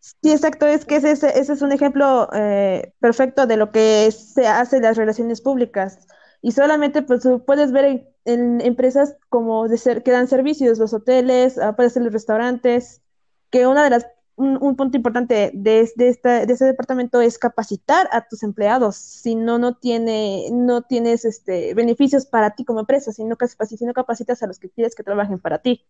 Sí, 0.00 0.30
exacto, 0.30 0.66
es 0.66 0.84
que 0.84 0.96
ese, 0.96 1.10
ese 1.12 1.52
es 1.52 1.62
un 1.62 1.72
ejemplo 1.72 2.28
eh, 2.32 2.92
perfecto 3.00 3.46
de 3.46 3.56
lo 3.56 3.72
que 3.72 4.10
se 4.12 4.46
hace 4.46 4.76
en 4.76 4.82
las 4.82 4.96
relaciones 4.96 5.40
públicas. 5.40 6.06
Y 6.40 6.52
solamente 6.52 7.02
pues 7.02 7.26
puedes 7.46 7.72
ver 7.72 8.08
en, 8.24 8.60
empresas 8.60 9.16
como 9.28 9.66
de 9.68 9.76
ser, 9.76 10.02
que 10.02 10.12
dan 10.12 10.28
servicios, 10.28 10.78
los 10.78 10.94
hoteles, 10.94 11.58
ah, 11.58 11.74
puede 11.74 11.90
ser 11.90 12.02
los 12.02 12.12
restaurantes, 12.12 13.02
que 13.50 13.66
una 13.66 13.82
de 13.82 13.90
las 13.90 14.06
un, 14.38 14.76
punto 14.76 14.96
importante 14.96 15.50
de, 15.52 15.80
esta, 15.80 16.46
de 16.46 16.52
este 16.52 16.64
departamento 16.64 17.20
es 17.20 17.38
capacitar 17.38 18.08
a 18.12 18.28
tus 18.28 18.44
empleados. 18.44 18.96
Si 18.96 19.34
no, 19.34 19.58
no, 19.58 19.74
tiene, 19.74 20.48
no 20.52 20.82
tienes 20.82 21.24
este, 21.24 21.74
beneficios 21.74 22.24
para 22.24 22.54
ti 22.54 22.64
como 22.64 22.80
empresa, 22.80 23.12
si 23.12 23.24
no, 23.24 23.36
si 23.36 23.84
no 23.84 23.92
capacitas 23.92 24.42
a 24.42 24.46
los 24.46 24.58
que 24.58 24.70
quieres 24.70 24.94
que 24.94 25.02
trabajen 25.02 25.40
para 25.40 25.58
ti. 25.58 25.84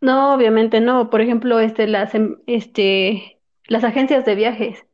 No, 0.00 0.34
obviamente 0.34 0.80
no. 0.80 1.10
Por 1.10 1.20
ejemplo, 1.20 1.60
este, 1.60 1.86
las, 1.86 2.14
em, 2.14 2.38
este, 2.46 3.38
las 3.68 3.84
agencias 3.84 4.24
de 4.24 4.34
viajes, 4.34 4.86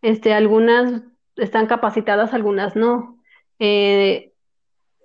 este, 0.00 0.32
algunas 0.32 1.02
están 1.36 1.66
capacitadas, 1.66 2.32
algunas 2.32 2.74
no. 2.74 3.20
Eh, 3.58 4.32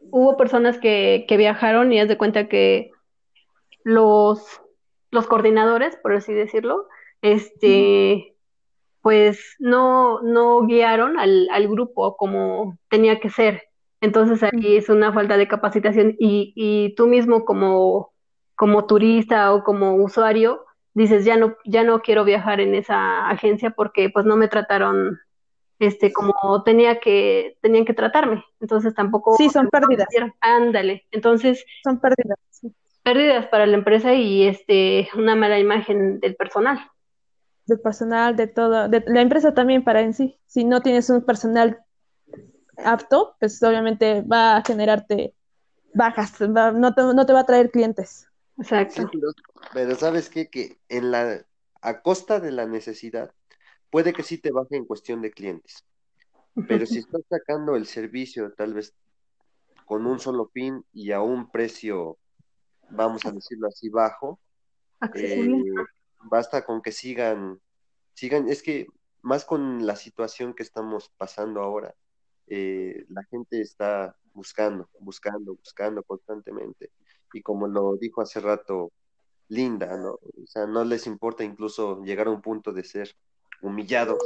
hubo 0.10 0.38
personas 0.38 0.78
que, 0.78 1.26
que 1.28 1.36
viajaron 1.36 1.92
y 1.92 2.00
haz 2.00 2.08
de 2.08 2.18
cuenta 2.18 2.48
que 2.48 2.92
los 3.84 4.61
los 5.12 5.28
coordinadores, 5.28 5.98
por 5.98 6.14
así 6.14 6.34
decirlo, 6.34 6.88
este, 7.22 8.36
pues 9.02 9.56
no, 9.60 10.22
no 10.22 10.66
guiaron 10.66 11.20
al, 11.20 11.48
al, 11.52 11.68
grupo 11.68 12.18
como 12.18 12.78
tenía 12.90 13.20
que 13.20 13.30
ser. 13.30 13.64
Entonces 14.00 14.42
ahí 14.42 14.78
es 14.78 14.90
una 14.90 15.14
falta 15.14 15.38
de 15.38 15.48
capacitación 15.48 16.16
y, 16.18 16.54
y 16.56 16.96
tú 16.96 17.08
mismo 17.08 17.46
como, 17.46 18.14
como 18.56 18.86
turista 18.88 19.54
o 19.54 19.64
como 19.64 19.96
usuario 19.96 20.66
dices 20.94 21.24
ya 21.24 21.38
no, 21.38 21.56
ya 21.66 21.84
no 21.84 22.02
quiero 22.02 22.24
viajar 22.26 22.60
en 22.60 22.76
esa 22.76 23.30
agencia 23.30 23.72
porque 23.72 24.10
pues 24.10 24.26
no 24.26 24.36
me 24.36 24.48
trataron 24.48 25.20
este 25.80 26.12
como 26.12 26.64
tenía 26.64 27.00
que 27.00 27.58
tenían 27.62 27.86
que 27.86 27.94
tratarme 27.94 28.44
entonces 28.60 28.94
tampoco 28.94 29.36
sí 29.38 29.50
son 29.50 29.70
pérdidas. 29.70 30.08
ándale. 30.42 31.06
Entonces 31.12 31.66
son 31.84 32.00
pérdidas 32.00 32.38
pérdidas 33.04 33.48
para 33.48 33.66
la 33.66 33.78
empresa 33.78 34.14
y 34.14 34.44
este 34.48 35.10
una 35.16 35.36
mala 35.36 35.60
imagen 35.60 36.20
del 36.20 36.36
personal. 36.36 36.80
Del 37.66 37.80
personal, 37.80 38.36
de 38.36 38.48
todo, 38.48 38.90
de 38.90 39.04
la 39.08 39.22
empresa 39.22 39.54
también 39.54 39.84
para 39.84 40.02
en 40.02 40.14
sí. 40.14 40.40
Si 40.46 40.66
no 40.66 40.82
tienes 40.82 41.10
un 41.10 41.24
personal 41.24 41.84
apto, 42.78 43.36
pues 43.40 43.62
obviamente 43.64 44.22
va 44.22 44.58
a 44.58 44.64
generarte 44.64 45.36
bajas, 45.94 46.40
no, 46.42 46.94
te, 46.94 47.02
no 47.02 47.26
te 47.26 47.34
va 47.34 47.42
a 47.42 47.46
traer 47.46 47.72
clientes. 47.72 48.28
Exacto. 48.58 49.10
pero, 49.74 49.96
sabes 49.96 50.30
qué, 50.30 50.50
que 50.50 50.78
en 50.90 51.12
la 51.12 51.46
a 51.82 52.02
costa 52.02 52.40
de 52.40 52.52
la 52.52 52.68
necesidad 52.68 53.34
puede 53.90 54.14
que 54.14 54.24
sí 54.24 54.38
te 54.38 54.52
baje 54.52 54.76
en 54.76 54.86
cuestión 54.86 55.22
de 55.22 55.32
clientes, 55.32 55.84
pero 56.68 56.86
si 56.86 57.00
estás 57.00 57.22
sacando 57.30 57.76
el 57.76 57.88
servicio 57.88 58.52
tal 58.54 58.74
vez 58.74 58.94
con 59.86 60.06
un 60.06 60.20
solo 60.20 60.50
fin 60.54 60.86
y 60.94 61.12
a 61.12 61.22
un 61.22 61.50
precio, 61.50 62.18
vamos 62.92 63.26
a 63.26 63.32
decirlo 63.32 63.68
así, 63.68 63.90
bajo, 63.90 64.40
eh, 65.16 65.50
basta 66.24 66.64
con 66.64 66.82
que 66.82 66.92
sigan, 66.92 67.60
sigan, 68.14 68.48
es 68.50 68.62
que 68.62 68.88
más 69.22 69.46
con 69.46 69.86
la 69.86 69.96
situación 69.96 70.54
que 70.54 70.64
estamos 70.64 71.12
pasando 71.18 71.62
ahora, 71.62 71.94
eh, 72.48 73.06
la 73.10 73.24
gente 73.24 73.62
está 73.62 74.16
buscando, 74.34 74.90
buscando, 75.00 75.56
buscando 75.56 76.04
constantemente. 76.04 76.92
Y 77.34 77.42
como 77.42 77.68
lo 77.68 77.96
dijo 77.98 78.22
hace 78.22 78.40
rato 78.40 78.92
Linda, 79.48 79.98
¿no? 79.98 80.14
O 80.14 80.48
sea, 80.48 80.66
no 80.66 80.84
les 80.84 81.08
importa 81.08 81.44
incluso 81.44 82.02
llegar 82.04 82.28
a 82.28 82.32
un 82.32 82.42
punto 82.42 82.72
de 82.72 82.84
ser 82.84 83.16
humillados, 83.62 84.18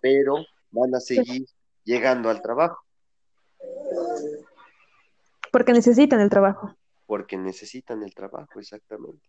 pero 0.00 0.36
van 0.70 0.94
a 0.94 1.00
seguir 1.00 1.46
llegando 1.84 2.30
al 2.30 2.42
trabajo. 2.42 2.82
Porque 5.52 5.72
necesitan 5.72 6.20
el 6.20 6.30
trabajo. 6.30 6.74
Porque 7.08 7.38
necesitan 7.38 8.02
el 8.02 8.14
trabajo, 8.14 8.60
exactamente. 8.60 9.26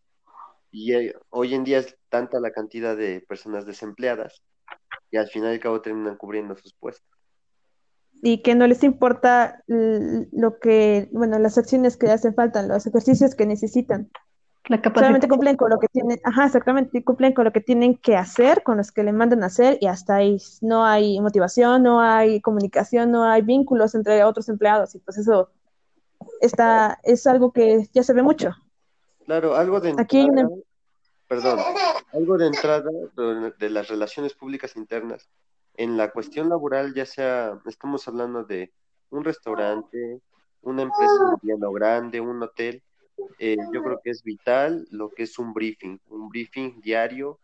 Y 0.69 0.93
eh, 0.93 1.15
hoy 1.29 1.55
en 1.55 1.63
día 1.63 1.79
es 1.79 1.95
tanta 2.09 2.41
la 2.41 2.51
cantidad 2.51 2.97
de 2.97 3.21
personas 3.21 3.65
desempleadas 3.65 4.43
y 5.11 5.15
al 5.15 5.27
final 5.27 5.51
y 5.51 5.53
al 5.53 5.59
cabo 5.61 5.81
terminan 5.81 6.17
cubriendo 6.17 6.57
sus 6.57 6.73
puestos. 6.73 7.07
Y 8.21 8.41
que 8.41 8.53
no 8.53 8.67
les 8.67 8.83
importa 8.83 9.63
lo 9.67 10.59
que, 10.59 11.07
bueno, 11.13 11.39
las 11.39 11.57
acciones 11.57 11.95
que 11.95 12.07
hacen 12.07 12.35
falta, 12.35 12.63
los 12.63 12.85
ejercicios 12.85 13.33
que 13.33 13.45
necesitan. 13.45 14.11
La 14.67 14.81
Solamente 14.83 15.29
cumplen 15.29 15.55
con 15.55 15.69
lo 15.69 15.79
que 15.79 15.87
tienen, 15.87 16.19
ajá, 16.25 16.47
exactamente, 16.47 17.01
cumplen 17.03 17.33
con 17.33 17.45
lo 17.45 17.53
que 17.53 17.61
tienen 17.61 17.95
que 17.95 18.17
hacer, 18.17 18.61
con 18.61 18.75
los 18.75 18.91
que 18.91 19.03
le 19.03 19.13
mandan 19.13 19.41
a 19.41 19.45
hacer 19.45 19.77
y 19.79 19.87
hasta 19.87 20.17
ahí. 20.17 20.37
No 20.61 20.85
hay 20.85 21.19
motivación, 21.21 21.81
no 21.81 22.01
hay 22.01 22.41
comunicación, 22.41 23.09
no 23.09 23.23
hay 23.23 23.41
vínculos 23.41 23.95
entre 23.95 24.21
otros 24.25 24.49
empleados 24.49 24.93
y 24.95 24.99
pues 24.99 25.17
eso 25.17 25.49
está, 26.41 26.99
es 27.03 27.27
algo 27.27 27.51
que 27.51 27.87
ya 27.93 28.03
se 28.03 28.13
ve 28.13 28.23
mucho. 28.23 28.55
Claro, 29.25 29.55
algo 29.55 29.79
de 29.79 29.89
entrada, 29.89 30.49
perdón, 31.27 31.59
algo 32.13 32.37
de 32.37 32.47
entrada 32.47 32.89
de 33.59 33.69
las 33.69 33.87
relaciones 33.87 34.33
públicas 34.33 34.75
internas 34.75 35.29
en 35.79 35.95
la 35.95 36.11
cuestión 36.11 36.49
laboral, 36.49 36.93
ya 36.93 37.05
sea, 37.05 37.57
estamos 37.65 38.05
hablando 38.07 38.43
de 38.43 38.73
un 39.11 39.23
restaurante, 39.23 40.19
una 40.61 40.81
empresa 40.81 41.37
mediana 41.41 41.67
grande, 41.71 42.19
un 42.19 42.43
hotel, 42.43 42.83
eh, 43.39 43.55
yo 43.71 43.81
creo 43.81 44.01
que 44.03 44.09
es 44.09 44.21
vital 44.21 44.85
lo 44.91 45.09
que 45.09 45.23
es 45.23 45.39
un 45.39 45.53
briefing, 45.53 45.97
un 46.09 46.27
briefing 46.27 46.81
diario 46.81 47.39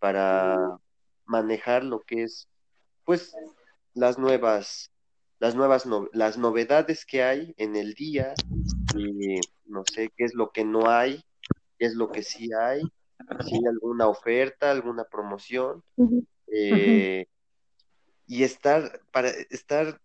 para 0.00 0.78
manejar 1.26 1.84
lo 1.84 2.00
que 2.00 2.24
es, 2.24 2.48
pues, 3.04 3.32
las 3.94 4.18
nuevas, 4.18 4.90
las 5.38 5.54
nuevas, 5.54 5.86
las 6.12 6.38
novedades 6.38 7.04
que 7.04 7.22
hay 7.22 7.54
en 7.58 7.76
el 7.76 7.94
día, 7.94 8.34
y 8.96 9.40
no 9.66 9.84
sé 9.84 10.10
qué 10.16 10.24
es 10.24 10.34
lo 10.34 10.50
que 10.50 10.64
no 10.64 10.88
hay, 10.88 11.24
qué 11.78 11.86
es 11.86 11.94
lo 11.94 12.10
que 12.10 12.22
sí 12.22 12.50
hay, 12.52 12.82
si 13.44 13.56
hay 13.56 13.66
alguna 13.66 14.08
oferta, 14.08 14.70
alguna 14.70 15.04
promoción, 15.04 15.82
eh, 16.46 17.26
y 18.26 18.42
estar, 18.42 19.00
para 19.12 19.28
estar 19.28 20.00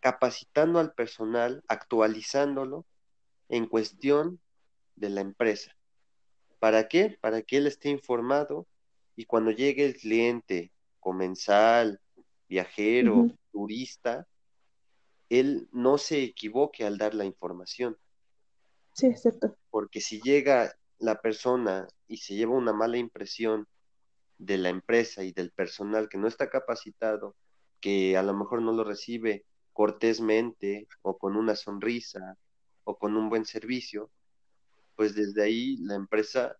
capacitando 0.00 0.80
al 0.80 0.92
personal, 0.92 1.62
actualizándolo 1.68 2.84
en 3.48 3.66
cuestión 3.66 4.40
de 4.96 5.10
la 5.10 5.20
empresa. 5.20 5.76
¿Para 6.58 6.88
qué? 6.88 7.16
Para 7.20 7.42
que 7.42 7.58
él 7.58 7.66
esté 7.66 7.88
informado 7.88 8.66
y 9.16 9.24
cuando 9.26 9.50
llegue 9.50 9.84
el 9.84 9.96
cliente 9.96 10.72
comensal, 11.00 12.00
viajero, 12.48 13.28
turista, 13.54 14.26
él 15.28 15.68
no 15.72 15.96
se 15.96 16.24
equivoque 16.24 16.84
al 16.84 16.98
dar 16.98 17.14
la 17.14 17.24
información. 17.24 17.96
Sí, 18.92 19.06
es 19.06 19.22
cierto. 19.22 19.56
Porque 19.70 20.00
si 20.00 20.20
llega 20.20 20.74
la 20.98 21.20
persona 21.20 21.86
y 22.08 22.18
se 22.18 22.34
lleva 22.34 22.54
una 22.54 22.72
mala 22.72 22.98
impresión 22.98 23.68
de 24.38 24.58
la 24.58 24.70
empresa 24.70 25.22
y 25.22 25.30
del 25.30 25.52
personal 25.52 26.08
que 26.08 26.18
no 26.18 26.26
está 26.26 26.50
capacitado, 26.50 27.36
que 27.80 28.16
a 28.16 28.22
lo 28.24 28.34
mejor 28.34 28.60
no 28.60 28.72
lo 28.72 28.82
recibe 28.82 29.44
cortésmente 29.72 30.88
o 31.02 31.16
con 31.16 31.36
una 31.36 31.54
sonrisa 31.54 32.36
o 32.82 32.98
con 32.98 33.16
un 33.16 33.28
buen 33.28 33.44
servicio, 33.44 34.10
pues 34.96 35.14
desde 35.14 35.44
ahí 35.44 35.76
la 35.78 35.94
empresa 35.94 36.56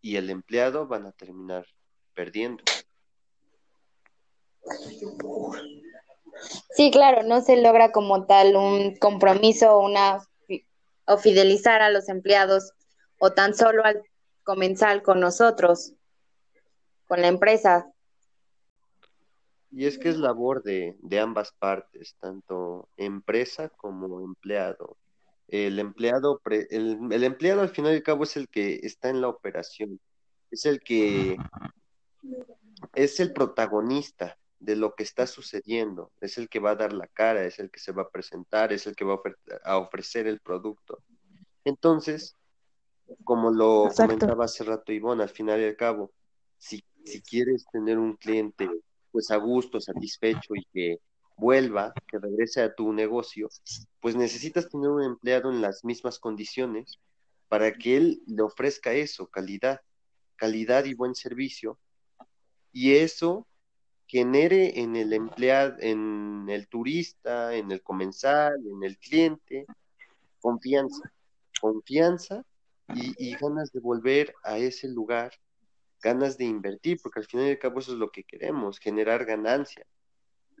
y 0.00 0.16
el 0.16 0.30
empleado 0.30 0.86
van 0.86 1.06
a 1.06 1.12
terminar 1.12 1.66
perdiendo. 2.14 2.64
Sí, 6.70 6.90
claro, 6.90 7.22
no 7.22 7.40
se 7.42 7.60
logra 7.60 7.92
como 7.92 8.26
tal 8.26 8.56
un 8.56 8.96
compromiso 8.96 9.78
una, 9.78 10.18
o 11.06 11.18
fidelizar 11.18 11.82
a 11.82 11.90
los 11.90 12.08
empleados 12.08 12.72
o 13.18 13.32
tan 13.32 13.54
solo 13.54 13.84
al 13.84 14.02
comenzar 14.42 15.02
con 15.02 15.20
nosotros, 15.20 15.92
con 17.06 17.20
la 17.20 17.28
empresa. 17.28 17.92
Y 19.70 19.86
es 19.86 19.98
que 19.98 20.08
es 20.08 20.16
labor 20.16 20.62
de, 20.62 20.96
de 21.00 21.20
ambas 21.20 21.52
partes, 21.52 22.16
tanto 22.18 22.88
empresa 22.96 23.68
como 23.68 24.20
empleado. 24.20 24.96
El 25.46 25.78
empleado, 25.78 26.40
el, 26.70 26.98
el 27.10 27.24
empleado 27.24 27.60
al 27.60 27.68
final 27.68 27.92
y 27.92 27.96
al 27.96 28.02
cabo 28.02 28.24
es 28.24 28.36
el 28.36 28.48
que 28.48 28.80
está 28.82 29.10
en 29.10 29.20
la 29.20 29.28
operación, 29.28 30.00
es 30.50 30.64
el 30.64 30.80
que 30.80 31.36
es 32.94 33.20
el 33.20 33.32
protagonista 33.32 34.39
de 34.60 34.76
lo 34.76 34.94
que 34.94 35.02
está 35.02 35.26
sucediendo, 35.26 36.12
es 36.20 36.36
el 36.38 36.48
que 36.48 36.60
va 36.60 36.72
a 36.72 36.76
dar 36.76 36.92
la 36.92 37.06
cara, 37.08 37.44
es 37.44 37.58
el 37.58 37.70
que 37.70 37.80
se 37.80 37.92
va 37.92 38.02
a 38.02 38.10
presentar, 38.10 38.72
es 38.72 38.86
el 38.86 38.94
que 38.94 39.04
va 39.04 39.18
a, 39.64 39.78
ofrecer 39.78 40.26
el 40.26 40.40
producto. 40.40 41.02
Entonces, 41.64 42.36
como 43.24 43.50
lo 43.50 43.88
comentaba 43.96 44.44
hace 44.44 44.64
rato 44.64 44.92
Ivonne, 44.92 45.22
al 45.22 45.30
final 45.30 45.60
y 45.60 45.64
al 45.64 45.76
cabo, 45.76 46.12
si, 46.58 46.84
si 47.04 47.22
quieres 47.22 47.64
tener 47.72 47.98
un 47.98 48.16
cliente 48.16 48.68
pues 49.10 49.30
a 49.30 49.36
gusto, 49.36 49.80
satisfecho 49.80 50.54
y 50.54 50.64
que 50.72 51.00
vuelva, 51.36 51.92
que 52.06 52.18
regrese 52.18 52.60
a 52.60 52.74
tu 52.74 52.92
negocio, 52.92 53.48
pues 54.00 54.14
necesitas 54.14 54.68
tener 54.68 54.90
un 54.90 55.02
empleado 55.02 55.50
en 55.50 55.62
las 55.62 55.84
mismas 55.84 56.18
condiciones 56.18 56.98
para 57.48 57.72
que 57.72 57.96
él 57.96 58.22
le 58.26 58.42
ofrezca 58.42 58.92
eso, 58.92 59.26
calidad, 59.26 59.80
calidad 60.36 60.84
y 60.84 60.94
buen 60.94 61.14
servicio, 61.14 61.78
y 62.72 62.94
eso 62.96 63.48
genere 64.10 64.80
en 64.80 64.96
el 64.96 65.12
empleado, 65.12 65.76
en 65.78 66.48
el 66.48 66.66
turista, 66.66 67.54
en 67.54 67.70
el 67.70 67.80
comensal, 67.80 68.56
en 68.66 68.82
el 68.82 68.98
cliente, 68.98 69.66
confianza, 70.40 71.12
confianza 71.60 72.44
y, 72.92 73.36
ganas 73.36 73.70
de 73.70 73.78
volver 73.78 74.34
a 74.42 74.58
ese 74.58 74.88
lugar, 74.88 75.30
ganas 76.02 76.36
de 76.36 76.44
invertir, 76.44 76.98
porque 77.00 77.20
al 77.20 77.26
final 77.26 77.46
y 77.46 77.50
al 77.50 77.58
cabo 77.60 77.78
eso 77.78 77.92
es 77.92 77.98
lo 77.98 78.10
que 78.10 78.24
queremos, 78.24 78.80
generar 78.80 79.24
ganancia. 79.24 79.86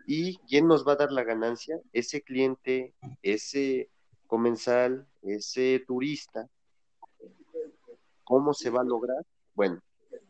¿Y 0.06 0.36
quién 0.46 0.68
nos 0.68 0.86
va 0.86 0.92
a 0.92 1.02
dar 1.02 1.10
la 1.10 1.24
ganancia? 1.24 1.80
Ese 1.92 2.22
cliente, 2.22 2.94
ese 3.20 3.90
comensal, 4.28 5.08
ese 5.22 5.82
turista. 5.88 6.48
¿Cómo 8.22 8.54
se 8.54 8.70
va 8.70 8.82
a 8.82 8.84
lograr? 8.84 9.26
Bueno, 9.54 9.82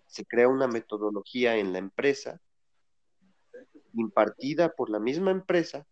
se 0.06 0.24
crea 0.24 0.48
una 0.48 0.68
metodología 0.68 1.58
en 1.58 1.74
la 1.74 1.80
empresa 1.80 2.40
impartida 3.94 4.70
por 4.70 4.90
la 4.90 4.98
misma 4.98 5.30
empresa 5.30 5.86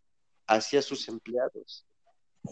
hacia 0.47 0.83
sus 0.83 1.09
empleados 1.09 1.89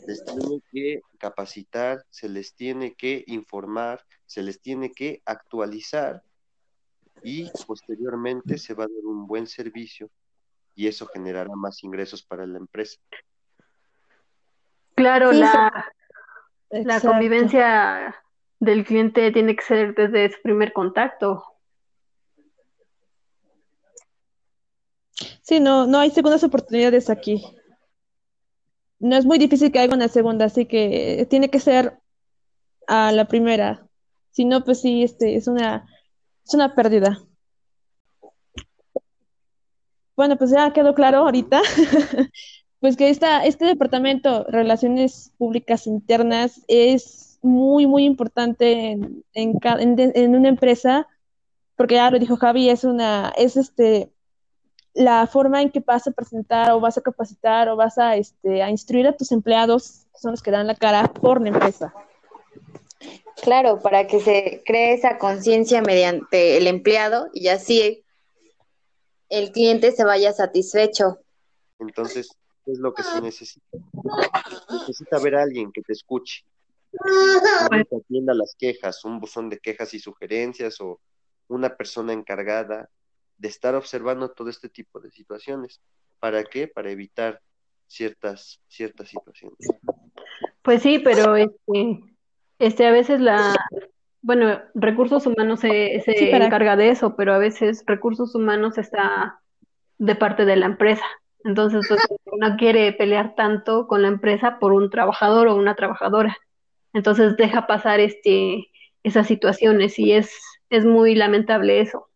les 0.06 0.24
tiene 0.24 0.60
que 0.70 1.00
capacitar, 1.18 2.04
se 2.10 2.28
les 2.28 2.54
tiene 2.54 2.94
que 2.94 3.24
informar, 3.26 4.04
se 4.26 4.42
les 4.42 4.60
tiene 4.60 4.92
que 4.92 5.22
actualizar 5.24 6.22
y 7.22 7.50
posteriormente 7.66 8.58
se 8.58 8.74
va 8.74 8.84
a 8.84 8.88
dar 8.88 9.04
un 9.04 9.26
buen 9.26 9.46
servicio 9.46 10.10
y 10.74 10.86
eso 10.86 11.06
generará 11.06 11.50
más 11.54 11.82
ingresos 11.82 12.22
para 12.22 12.46
la 12.46 12.58
empresa. 12.58 13.00
Claro, 14.94 15.32
la, 15.32 15.92
la 16.70 17.00
convivencia 17.00 18.14
del 18.60 18.84
cliente 18.84 19.30
tiene 19.32 19.56
que 19.56 19.62
ser 19.62 19.94
desde 19.94 20.34
su 20.34 20.42
primer 20.42 20.72
contacto. 20.72 21.42
Sí, 25.46 25.60
no, 25.60 25.86
no 25.86 25.98
hay 25.98 26.10
segundas 26.10 26.44
oportunidades 26.44 27.08
aquí 27.08 27.42
no 28.98 29.16
es 29.16 29.24
muy 29.24 29.38
difícil 29.38 29.72
que 29.72 29.78
haya 29.78 29.94
una 29.94 30.08
segunda, 30.08 30.46
así 30.46 30.66
que 30.66 31.26
tiene 31.30 31.50
que 31.50 31.60
ser 31.60 31.98
a 32.86 33.12
la 33.12 33.26
primera. 33.26 33.86
Si 34.30 34.44
no, 34.44 34.64
pues 34.64 34.80
sí, 34.80 35.02
este, 35.02 35.36
es 35.36 35.48
una, 35.48 35.86
es 36.46 36.54
una 36.54 36.74
pérdida. 36.74 37.22
Bueno, 40.16 40.36
pues 40.38 40.50
ya 40.50 40.72
quedó 40.72 40.94
claro 40.94 41.18
ahorita, 41.18 41.60
pues 42.80 42.96
que 42.96 43.10
esta, 43.10 43.44
este 43.44 43.66
departamento, 43.66 44.44
Relaciones 44.48 45.32
Públicas 45.36 45.86
Internas, 45.86 46.62
es 46.68 47.38
muy, 47.42 47.86
muy 47.86 48.04
importante 48.04 48.92
en, 48.92 49.24
en, 49.34 49.58
en 49.62 50.36
una 50.36 50.48
empresa 50.48 51.06
porque 51.76 51.96
ya 51.96 52.10
lo 52.10 52.18
dijo 52.18 52.36
Javi, 52.36 52.70
es 52.70 52.84
una, 52.84 53.34
es 53.36 53.58
este, 53.58 54.10
la 54.96 55.26
forma 55.26 55.60
en 55.60 55.70
que 55.70 55.80
vas 55.80 56.06
a 56.06 56.10
presentar 56.10 56.70
o 56.72 56.80
vas 56.80 56.96
a 56.96 57.02
capacitar 57.02 57.68
o 57.68 57.76
vas 57.76 57.98
a, 57.98 58.16
este, 58.16 58.62
a 58.62 58.70
instruir 58.70 59.06
a 59.06 59.14
tus 59.14 59.30
empleados, 59.30 60.06
que 60.12 60.20
son 60.20 60.30
los 60.30 60.42
que 60.42 60.50
dan 60.50 60.66
la 60.66 60.74
cara 60.74 61.04
por 61.12 61.42
la 61.42 61.48
empresa. 61.48 61.92
Claro, 63.42 63.78
para 63.80 64.06
que 64.06 64.20
se 64.20 64.62
cree 64.64 64.94
esa 64.94 65.18
conciencia 65.18 65.82
mediante 65.82 66.56
el 66.56 66.66
empleado 66.66 67.28
y 67.34 67.48
así 67.48 68.02
el 69.28 69.52
cliente 69.52 69.92
se 69.92 70.04
vaya 70.04 70.32
satisfecho. 70.32 71.18
Entonces, 71.78 72.30
¿qué 72.64 72.72
es 72.72 72.78
lo 72.78 72.94
que 72.94 73.02
se 73.02 73.20
necesita? 73.20 73.76
Necesita 74.70 75.18
ver 75.18 75.34
a 75.34 75.42
alguien 75.42 75.70
que 75.72 75.82
te 75.82 75.92
escuche, 75.92 76.42
que 76.90 77.96
atienda 77.96 78.32
las 78.32 78.56
quejas, 78.58 79.04
un 79.04 79.20
buzón 79.20 79.50
de 79.50 79.58
quejas 79.58 79.92
y 79.92 79.98
sugerencias 79.98 80.80
o 80.80 80.98
una 81.48 81.76
persona 81.76 82.14
encargada 82.14 82.88
de 83.38 83.48
estar 83.48 83.74
observando 83.74 84.30
todo 84.30 84.48
este 84.48 84.68
tipo 84.68 85.00
de 85.00 85.10
situaciones. 85.10 85.80
¿Para 86.18 86.44
qué? 86.44 86.68
Para 86.68 86.90
evitar 86.90 87.40
ciertas, 87.86 88.60
ciertas 88.68 89.08
situaciones. 89.08 89.68
Pues 90.62 90.82
sí, 90.82 90.98
pero 90.98 91.36
este, 91.36 92.00
este 92.58 92.86
a 92.86 92.90
veces 92.90 93.20
la, 93.20 93.54
bueno, 94.22 94.60
recursos 94.74 95.26
humanos 95.26 95.60
se, 95.60 96.02
se 96.04 96.34
encarga 96.34 96.76
de 96.76 96.88
eso, 96.90 97.14
pero 97.16 97.34
a 97.34 97.38
veces 97.38 97.84
recursos 97.86 98.34
humanos 98.34 98.78
está 98.78 99.40
de 99.98 100.14
parte 100.16 100.44
de 100.44 100.56
la 100.56 100.66
empresa. 100.66 101.04
Entonces, 101.44 101.86
pues, 101.88 102.00
no 102.40 102.56
quiere 102.56 102.92
pelear 102.92 103.36
tanto 103.36 103.86
con 103.86 104.02
la 104.02 104.08
empresa 104.08 104.58
por 104.58 104.72
un 104.72 104.90
trabajador 104.90 105.46
o 105.46 105.54
una 105.54 105.76
trabajadora. 105.76 106.36
Entonces 106.92 107.36
deja 107.36 107.66
pasar 107.66 108.00
este 108.00 108.66
esas 109.06 109.28
situaciones 109.28 110.00
y 110.00 110.12
es, 110.12 110.32
es 110.68 110.84
muy 110.84 111.14
lamentable 111.14 111.80
eso. 111.80 112.08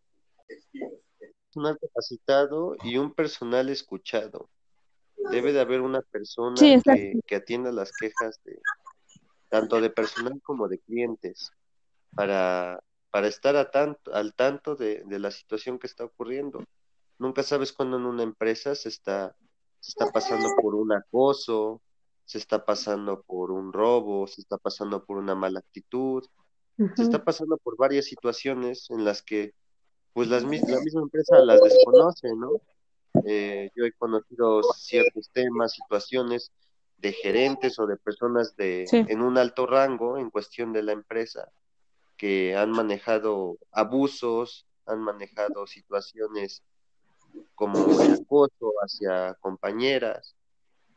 Personal 1.51 1.77
capacitado 1.79 2.77
y 2.81 2.97
un 2.97 3.13
personal 3.13 3.67
escuchado. 3.67 4.49
Debe 5.31 5.51
de 5.51 5.59
haber 5.59 5.81
una 5.81 6.01
persona 6.01 6.55
que, 6.55 7.19
que, 7.27 7.35
atienda 7.35 7.73
las 7.73 7.91
quejas 7.91 8.39
de 8.45 8.57
tanto 9.49 9.81
de 9.81 9.89
personal 9.89 10.41
como 10.43 10.69
de 10.69 10.79
clientes 10.79 11.51
para, 12.15 12.79
para 13.09 13.27
estar 13.27 13.57
a 13.57 13.69
tanto, 13.69 14.13
al 14.13 14.33
tanto 14.33 14.77
de, 14.77 15.03
de 15.05 15.19
la 15.19 15.29
situación 15.29 15.77
que 15.77 15.87
está 15.87 16.05
ocurriendo. 16.05 16.63
Nunca 17.19 17.43
sabes 17.43 17.73
cuándo 17.73 17.97
en 17.97 18.05
una 18.05 18.23
empresa 18.23 18.73
se 18.73 18.87
está, 18.87 19.35
se 19.81 19.89
está 19.89 20.09
pasando 20.09 20.47
por 20.61 20.73
un 20.73 20.93
acoso, 20.93 21.81
se 22.23 22.37
está 22.37 22.63
pasando 22.63 23.23
por 23.23 23.51
un 23.51 23.73
robo, 23.73 24.25
se 24.25 24.39
está 24.39 24.57
pasando 24.57 25.03
por 25.03 25.17
una 25.17 25.35
mala 25.35 25.59
actitud, 25.59 26.23
se 26.95 27.03
está 27.03 27.25
pasando 27.25 27.57
por 27.57 27.75
varias 27.75 28.05
situaciones 28.05 28.89
en 28.89 29.03
las 29.03 29.21
que 29.21 29.53
pues 30.13 30.27
las, 30.27 30.43
la 30.43 30.49
misma 30.49 31.01
empresa 31.01 31.39
las 31.39 31.61
desconoce, 31.61 32.29
¿no? 32.35 32.61
Eh, 33.25 33.69
yo 33.75 33.85
he 33.85 33.91
conocido 33.93 34.61
ciertos 34.75 35.29
temas, 35.31 35.73
situaciones 35.73 36.51
de 36.97 37.13
gerentes 37.13 37.79
o 37.79 37.87
de 37.87 37.97
personas 37.97 38.55
de 38.55 38.85
en 38.91 39.21
un 39.21 39.37
alto 39.37 39.65
rango 39.65 40.17
en 40.17 40.29
cuestión 40.29 40.71
de 40.71 40.83
la 40.83 40.91
empresa 40.91 41.51
que 42.15 42.55
han 42.55 42.71
manejado 42.71 43.57
abusos, 43.71 44.67
han 44.85 45.01
manejado 45.01 45.65
situaciones 45.65 46.63
como 47.55 48.01
el 48.01 48.13
acoso 48.13 48.73
hacia 48.83 49.33
compañeras 49.35 50.35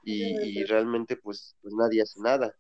y, 0.04 0.62
realmente 0.64 1.16
pues, 1.16 1.56
pues 1.62 1.72
nadie 1.74 2.02
hace 2.02 2.20
nada. 2.20 2.54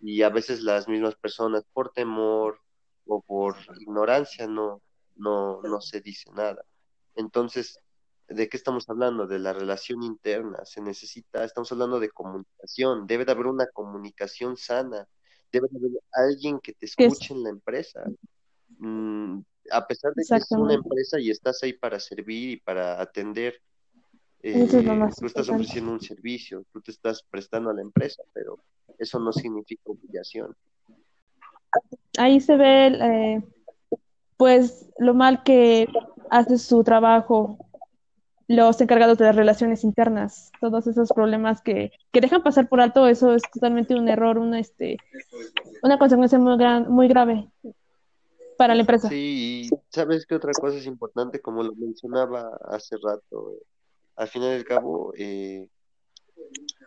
Y 0.00 0.22
a 0.22 0.30
veces 0.30 0.62
las 0.62 0.88
mismas 0.88 1.16
personas 1.16 1.64
por 1.72 1.92
temor 1.92 2.60
o 3.06 3.20
por 3.20 3.56
ignorancia 3.78 4.46
no, 4.46 4.80
no, 5.16 5.60
no 5.62 5.80
se 5.80 6.00
dice 6.00 6.30
nada. 6.32 6.64
Entonces, 7.14 7.80
¿de 8.28 8.48
qué 8.48 8.56
estamos 8.56 8.88
hablando? 8.88 9.26
De 9.26 9.38
la 9.38 9.52
relación 9.52 10.02
interna. 10.02 10.64
Se 10.64 10.80
necesita, 10.80 11.44
estamos 11.44 11.70
hablando 11.72 12.00
de 12.00 12.10
comunicación. 12.10 13.06
Debe 13.06 13.24
de 13.24 13.32
haber 13.32 13.46
una 13.46 13.66
comunicación 13.68 14.56
sana. 14.56 15.06
Debe 15.52 15.68
de 15.70 15.78
haber 15.78 16.02
alguien 16.12 16.60
que 16.60 16.72
te 16.72 16.86
escuche 16.86 17.34
en 17.34 17.42
la 17.42 17.50
empresa. 17.50 18.04
Mm, 18.78 19.40
a 19.70 19.86
pesar 19.86 20.12
de 20.14 20.24
que 20.28 20.36
es 20.36 20.50
una 20.52 20.74
empresa 20.74 21.18
y 21.20 21.30
estás 21.30 21.62
ahí 21.62 21.72
para 21.72 21.98
servir 21.98 22.50
y 22.50 22.56
para 22.58 23.00
atender, 23.00 23.60
eh, 24.42 24.68
tú 25.18 25.26
estás 25.26 25.48
ofreciendo 25.48 25.92
un 25.92 26.00
servicio, 26.00 26.64
tú 26.72 26.80
te 26.80 26.90
estás 26.92 27.22
prestando 27.22 27.70
a 27.70 27.74
la 27.74 27.82
empresa, 27.82 28.22
pero 28.32 28.58
eso 28.98 29.18
no 29.18 29.32
significa 29.32 29.82
obligación. 29.86 30.54
Ahí 32.18 32.40
se 32.40 32.56
ve, 32.56 32.86
eh, 32.86 33.42
pues, 34.36 34.90
lo 34.98 35.14
mal 35.14 35.42
que 35.42 35.88
hace 36.30 36.58
su 36.58 36.82
trabajo 36.84 37.58
los 38.48 38.80
encargados 38.80 39.18
de 39.18 39.24
las 39.24 39.36
relaciones 39.36 39.82
internas, 39.82 40.52
todos 40.60 40.86
esos 40.86 41.10
problemas 41.12 41.60
que, 41.62 41.90
que 42.12 42.20
dejan 42.20 42.42
pasar 42.42 42.68
por 42.68 42.80
alto, 42.80 43.06
eso 43.08 43.34
es 43.34 43.42
totalmente 43.52 43.94
un 43.94 44.08
error, 44.08 44.38
una, 44.38 44.60
este, 44.60 44.98
una 45.82 45.98
consecuencia 45.98 46.38
muy, 46.38 46.56
gran, 46.56 46.88
muy 46.90 47.08
grave 47.08 47.48
para 48.56 48.74
la 48.74 48.82
empresa. 48.82 49.08
Sí, 49.08 49.68
sabes 49.88 50.26
que 50.26 50.36
otra 50.36 50.52
cosa 50.52 50.78
es 50.78 50.86
importante, 50.86 51.40
como 51.40 51.62
lo 51.62 51.74
mencionaba 51.74 52.56
hace 52.68 52.96
rato, 53.02 53.54
al 54.14 54.28
final 54.28 54.50
del 54.50 54.64
cabo, 54.64 55.12
eh, 55.16 55.68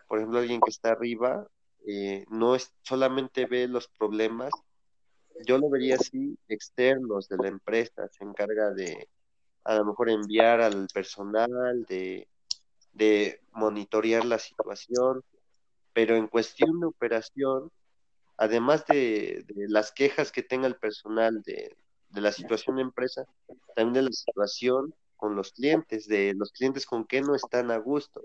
por 0.08 0.18
ejemplo, 0.18 0.38
alguien 0.38 0.60
que 0.60 0.70
está 0.70 0.92
arriba, 0.92 1.46
eh, 1.86 2.24
no 2.30 2.54
es 2.54 2.72
solamente 2.82 3.46
ve 3.46 3.68
los 3.68 3.86
problemas, 3.88 4.50
yo 5.46 5.58
lo 5.58 5.68
vería 5.70 5.96
así, 5.96 6.36
externos 6.48 7.28
de 7.28 7.36
la 7.38 7.48
empresa, 7.48 8.08
se 8.08 8.24
encarga 8.24 8.70
de 8.70 9.08
a 9.64 9.74
lo 9.76 9.84
mejor 9.84 10.10
enviar 10.10 10.60
al 10.60 10.86
personal, 10.92 11.84
de, 11.84 12.28
de 12.92 13.40
monitorear 13.52 14.24
la 14.24 14.38
situación, 14.38 15.22
pero 15.92 16.16
en 16.16 16.28
cuestión 16.28 16.80
de 16.80 16.86
operación, 16.86 17.70
además 18.36 18.84
de, 18.86 19.44
las 19.68 19.92
quejas 19.92 20.32
que 20.32 20.42
tenga 20.42 20.66
el 20.66 20.76
personal 20.76 21.42
de, 21.42 21.76
la 22.12 22.32
situación 22.32 22.76
de 22.76 22.82
empresa, 22.82 23.24
también 23.76 23.92
de 23.92 24.02
la 24.02 24.12
situación 24.12 24.94
con 25.16 25.36
los 25.36 25.52
clientes, 25.52 26.06
de 26.08 26.34
los 26.34 26.50
clientes 26.52 26.86
con 26.86 27.04
que 27.04 27.20
no 27.20 27.34
están 27.34 27.70
a 27.70 27.76
gusto. 27.76 28.24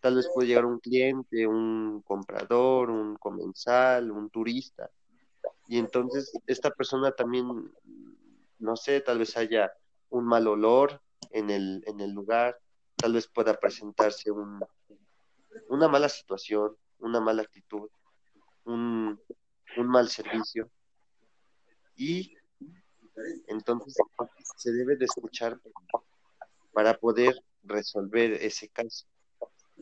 Tal 0.00 0.16
vez 0.16 0.28
puede 0.34 0.48
llegar 0.48 0.64
un 0.64 0.80
cliente, 0.80 1.46
un 1.46 2.02
comprador, 2.02 2.90
un 2.90 3.16
comensal, 3.16 4.10
un 4.10 4.30
turista. 4.30 4.90
Y 5.72 5.78
entonces 5.78 6.30
esta 6.46 6.70
persona 6.70 7.12
también, 7.12 7.72
no 8.58 8.76
sé, 8.76 9.00
tal 9.00 9.20
vez 9.20 9.38
haya 9.38 9.72
un 10.10 10.26
mal 10.26 10.46
olor 10.46 11.00
en 11.30 11.48
el, 11.48 11.82
en 11.86 11.98
el 12.00 12.10
lugar, 12.10 12.60
tal 12.94 13.14
vez 13.14 13.26
pueda 13.26 13.58
presentarse 13.58 14.30
un, 14.30 14.62
una 15.70 15.88
mala 15.88 16.10
situación, 16.10 16.76
una 16.98 17.22
mala 17.22 17.40
actitud, 17.40 17.88
un, 18.64 19.18
un 19.78 19.86
mal 19.86 20.10
servicio. 20.10 20.70
Y 21.96 22.36
entonces 23.46 23.96
se 24.58 24.72
debe 24.72 24.96
de 24.96 25.06
escuchar 25.06 25.58
para 26.74 26.98
poder 26.98 27.34
resolver 27.62 28.34
ese 28.34 28.68
caso, 28.68 29.06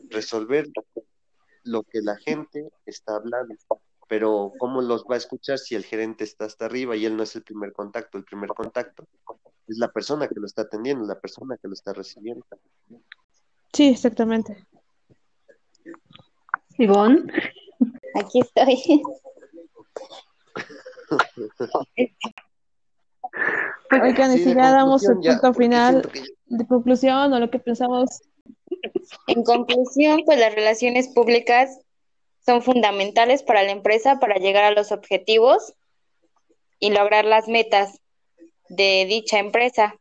resolver 0.09 0.69
lo 1.65 1.83
que 1.83 1.99
la 2.01 2.15
gente 2.15 2.71
está 2.85 3.17
hablando. 3.17 3.55
Pero 4.11 4.51
¿cómo 4.57 4.81
los 4.81 5.05
va 5.05 5.15
a 5.15 5.19
escuchar 5.19 5.57
si 5.57 5.73
el 5.73 5.85
gerente 5.85 6.25
está 6.25 6.43
hasta 6.43 6.65
arriba 6.65 6.97
y 6.97 7.05
él 7.05 7.15
no 7.15 7.23
es 7.23 7.33
el 7.37 7.43
primer 7.43 7.71
contacto? 7.71 8.17
El 8.17 8.25
primer 8.25 8.49
contacto 8.49 9.07
es 9.69 9.77
la 9.77 9.89
persona 9.89 10.27
que 10.27 10.37
lo 10.37 10.47
está 10.47 10.63
atendiendo, 10.63 11.05
la 11.05 11.17
persona 11.17 11.55
que 11.55 11.69
lo 11.69 11.73
está 11.73 11.93
recibiendo. 11.93 12.45
Sí, 13.71 13.87
exactamente. 13.87 14.67
Ivonne. 16.77 17.31
Aquí 18.15 18.41
estoy. 18.41 19.01
Oigan, 23.93 24.33
y 24.33 24.39
si 24.39 24.53
ya 24.53 24.71
damos 24.73 25.07
el 25.07 25.19
punto 25.19 25.53
final 25.53 26.01
de 26.47 26.67
conclusión 26.67 27.31
o 27.31 27.39
lo 27.39 27.49
que 27.49 27.59
pensamos. 27.59 28.23
En 29.27 29.45
conclusión, 29.45 30.23
pues 30.25 30.37
las 30.37 30.53
relaciones 30.53 31.07
públicas 31.07 31.79
son 32.45 32.61
fundamentales 32.61 33.43
para 33.43 33.63
la 33.63 33.71
empresa 33.71 34.19
para 34.19 34.35
llegar 34.35 34.63
a 34.63 34.71
los 34.71 34.91
objetivos 34.91 35.73
y 36.79 36.91
lograr 36.91 37.25
las 37.25 37.47
metas 37.47 37.99
de 38.69 39.05
dicha 39.07 39.39
empresa. 39.39 39.95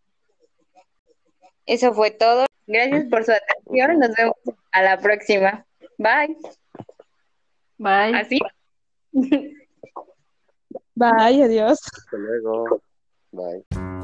Eso 1.67 1.93
fue 1.93 2.11
todo. 2.11 2.47
Gracias 2.67 3.07
por 3.11 3.25
su 3.25 3.33
atención. 3.33 3.99
Nos 3.99 4.17
vemos 4.17 4.37
a 4.73 4.83
la 4.83 4.99
próxima. 4.99 5.67
Bye. 5.99 6.37
Bye. 7.79 8.17
Así. 8.17 8.39
Bye, 10.95 11.43
adiós. 11.45 11.81
Hasta 11.81 12.17
luego. 12.17 12.83
Bye. 13.33 14.00